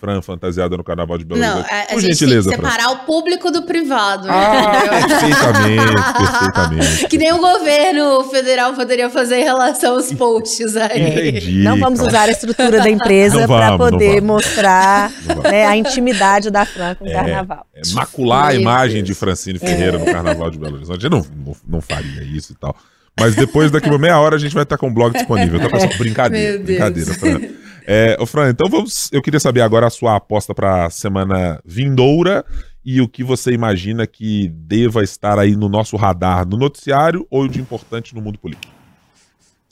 [0.00, 1.70] Fran fantasiada no Carnaval de Belo Não, Horizonte?
[1.72, 2.70] a, a gente gentileza, tem que Fran.
[2.72, 4.26] separar o público do privado.
[4.30, 4.72] Ah,
[5.04, 5.18] entendeu?
[5.18, 7.08] perfeitamente, perfeitamente.
[7.08, 11.00] Que nem o governo federal poderia fazer em relação aos posts aí.
[11.32, 11.62] Entendi.
[11.62, 15.10] Não vamos Então, usar a estrutura da empresa para poder mostrar
[15.50, 17.12] né, a intimidade da Fran com o É.
[17.12, 17.66] carnaval.
[17.74, 19.06] é, macular a Meu imagem Deus.
[19.08, 21.04] de Francine Ferreira no Carnaval de Belo Horizonte.
[21.04, 22.74] Eu não, não, não faria isso e tal.
[23.20, 25.60] Mas depois, daqui uma meia hora, a gente vai estar com o blog disponível.
[25.60, 25.92] Tá, pessoal?
[25.98, 26.58] Brincadeira.
[26.58, 27.40] Brincadeira, Fran.
[27.86, 29.10] É, ô, Fran, então vamos.
[29.12, 32.44] Eu queria saber agora a sua aposta para a semana vindoura
[32.84, 37.46] e o que você imagina que deva estar aí no nosso radar, no noticiário ou
[37.46, 38.79] de importante no mundo político.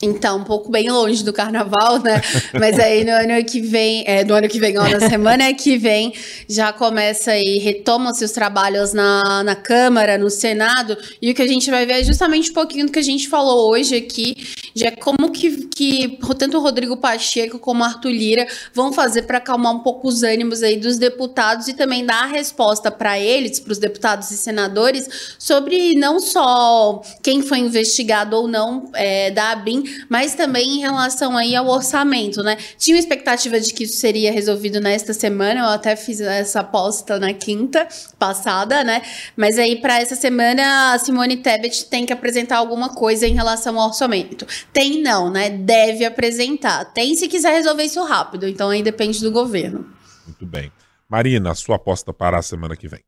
[0.00, 2.22] Então, um pouco bem longe do carnaval, né?
[2.54, 5.76] Mas aí no ano que vem, é, no ano que vem, ó, na semana que
[5.76, 6.14] vem,
[6.48, 11.46] já começa aí, retomam-se os trabalhos na, na Câmara, no Senado, e o que a
[11.48, 14.36] gente vai ver é justamente um pouquinho do que a gente falou hoje aqui,
[14.72, 19.22] de é como que, que tanto o Rodrigo Pacheco como o Arthur Lira vão fazer
[19.22, 23.18] para acalmar um pouco os ânimos aí dos deputados e também dar a resposta para
[23.18, 29.32] eles, para os deputados e senadores, sobre não só quem foi investigado ou não é,
[29.32, 32.56] da ABIN, mas também em relação aí ao orçamento, né?
[32.76, 37.18] Tinha uma expectativa de que isso seria resolvido nesta semana, eu até fiz essa aposta
[37.18, 37.86] na quinta
[38.18, 39.02] passada, né?
[39.36, 43.78] Mas aí para essa semana a Simone Tebet tem que apresentar alguma coisa em relação
[43.78, 44.46] ao orçamento.
[44.72, 45.50] Tem não, né?
[45.50, 46.84] Deve apresentar.
[46.86, 49.86] Tem se quiser resolver isso rápido, então aí depende do governo.
[50.26, 50.70] Muito bem.
[51.08, 53.00] Marina, sua aposta para a semana que vem.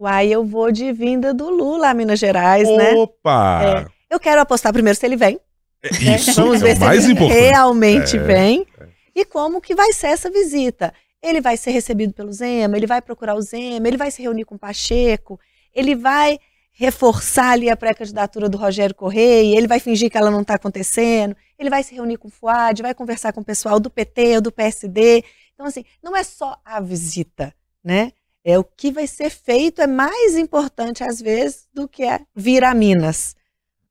[0.00, 2.92] Uai, eu vou de vinda do Lula a Minas Gerais, né?
[2.92, 3.90] Opa!
[4.08, 5.40] Eu quero apostar primeiro se ele vem.
[5.82, 6.16] Né?
[6.16, 7.40] Isso Vamos é ver o se mais ele importante.
[7.40, 8.66] realmente É, vem.
[9.14, 10.92] E como que vai ser essa visita?
[11.22, 14.44] Ele vai ser recebido pelo Zema, ele vai procurar o Zema, ele vai se reunir
[14.44, 15.40] com o Pacheco,
[15.74, 16.38] ele vai
[16.70, 21.36] reforçar ali a pré-candidatura do Rogério Correia, ele vai fingir que ela não está acontecendo,
[21.58, 24.40] ele vai se reunir com o Fuad, vai conversar com o pessoal do PT ou
[24.40, 25.24] do PSD.
[25.54, 27.52] Então, assim, não é só a visita,
[27.82, 28.12] né?
[28.44, 32.62] É o que vai ser feito é mais importante às vezes do que é vir
[32.62, 33.34] a Minas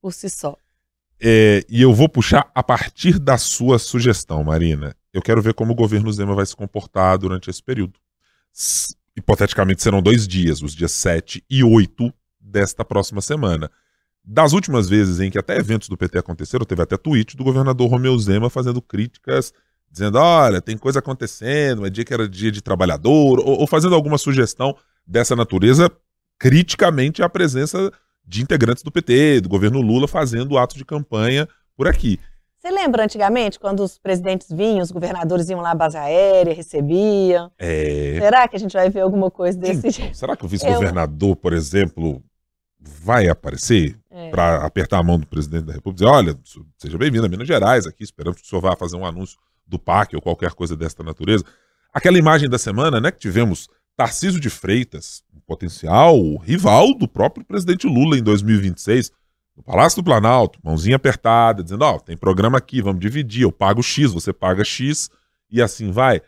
[0.01, 0.57] por si só.
[1.20, 4.95] É, e eu vou puxar a partir da sua sugestão, Marina.
[5.11, 7.99] Eu quero ver como o governo Zema vai se comportar durante esse período.
[8.53, 13.72] S hipoteticamente serão dois dias, os dias 7 e 8 desta próxima semana.
[14.24, 17.89] Das últimas vezes em que até eventos do PT aconteceram, teve até tweet do governador
[17.89, 19.51] Romeu Zema fazendo críticas,
[19.89, 23.95] dizendo: olha, tem coisa acontecendo, é dia que era dia de trabalhador, ou, ou fazendo
[23.95, 25.89] alguma sugestão dessa natureza
[26.38, 27.91] criticamente à presença
[28.28, 32.19] de integrantes do PT, do governo Lula, fazendo atos de campanha por aqui.
[32.59, 37.51] Você lembra antigamente, quando os presidentes vinham, os governadores iam lá à base aérea, recebiam?
[37.57, 38.17] É...
[38.19, 40.17] Será que a gente vai ver alguma coisa desse jeito?
[40.17, 41.36] Será que o vice-governador, Eu...
[41.36, 42.21] por exemplo,
[42.80, 44.30] vai aparecer é.
[44.32, 46.38] para apertar a mão do presidente da República e dizer: olha,
[46.78, 49.80] seja bem-vindo a Minas Gerais, aqui esperamos que o senhor vá fazer um anúncio do
[49.80, 51.45] PAC ou qualquer coisa desta natureza?
[51.93, 57.88] Aquela imagem da semana, né, que tivemos Tarcísio de Freitas, potencial rival do próprio presidente
[57.88, 59.12] Lula em 2026,
[59.56, 63.52] no Palácio do Planalto, mãozinha apertada, dizendo: Ó, oh, tem programa aqui, vamos dividir, eu
[63.52, 65.10] pago X, você paga X,
[65.50, 66.22] e assim vai.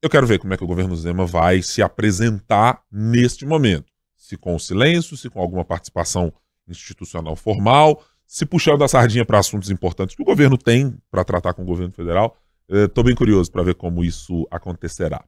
[0.00, 3.92] Eu quero ver como é que o governo Zema vai se apresentar neste momento.
[4.16, 6.32] Se com silêncio, se com alguma participação
[6.66, 11.52] institucional formal, se puxando a sardinha para assuntos importantes que o governo tem para tratar
[11.52, 12.36] com o governo federal.
[12.68, 15.22] Estou bem curioso para ver como isso acontecerá.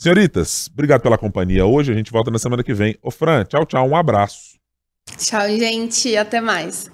[0.00, 1.90] Senhoritas, obrigado pela companhia hoje.
[1.90, 2.96] A gente volta na semana que vem.
[3.02, 3.84] Ô, Fran, tchau, tchau.
[3.84, 4.56] Um abraço.
[5.16, 6.16] Tchau, gente.
[6.16, 6.88] Até mais.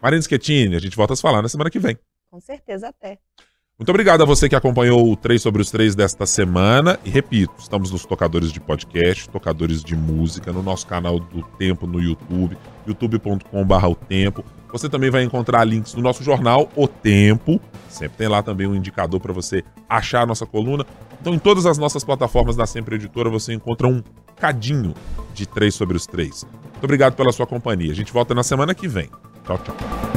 [0.00, 1.98] Marina Schettini, a gente volta a se falar na semana que vem.
[2.30, 3.18] Com certeza, até.
[3.78, 6.98] Muito obrigado a você que acompanhou o 3 sobre os 3 desta semana.
[7.04, 11.86] E repito, estamos nos tocadores de podcast, tocadores de música, no nosso canal do Tempo
[11.86, 14.42] no YouTube, youtube.com.br o Tempo.
[14.72, 17.60] Você também vai encontrar links no nosso jornal O Tempo.
[17.88, 20.86] Sempre tem lá também um indicador para você achar a nossa coluna.
[21.20, 24.02] Então, em todas as nossas plataformas da Sempre Editora, você encontra um
[24.36, 24.94] cadinho
[25.34, 26.44] de 3 sobre os 3.
[26.44, 27.90] Muito obrigado pela sua companhia.
[27.90, 29.08] A gente volta na semana que vem.
[29.44, 30.15] Tchau, tchau.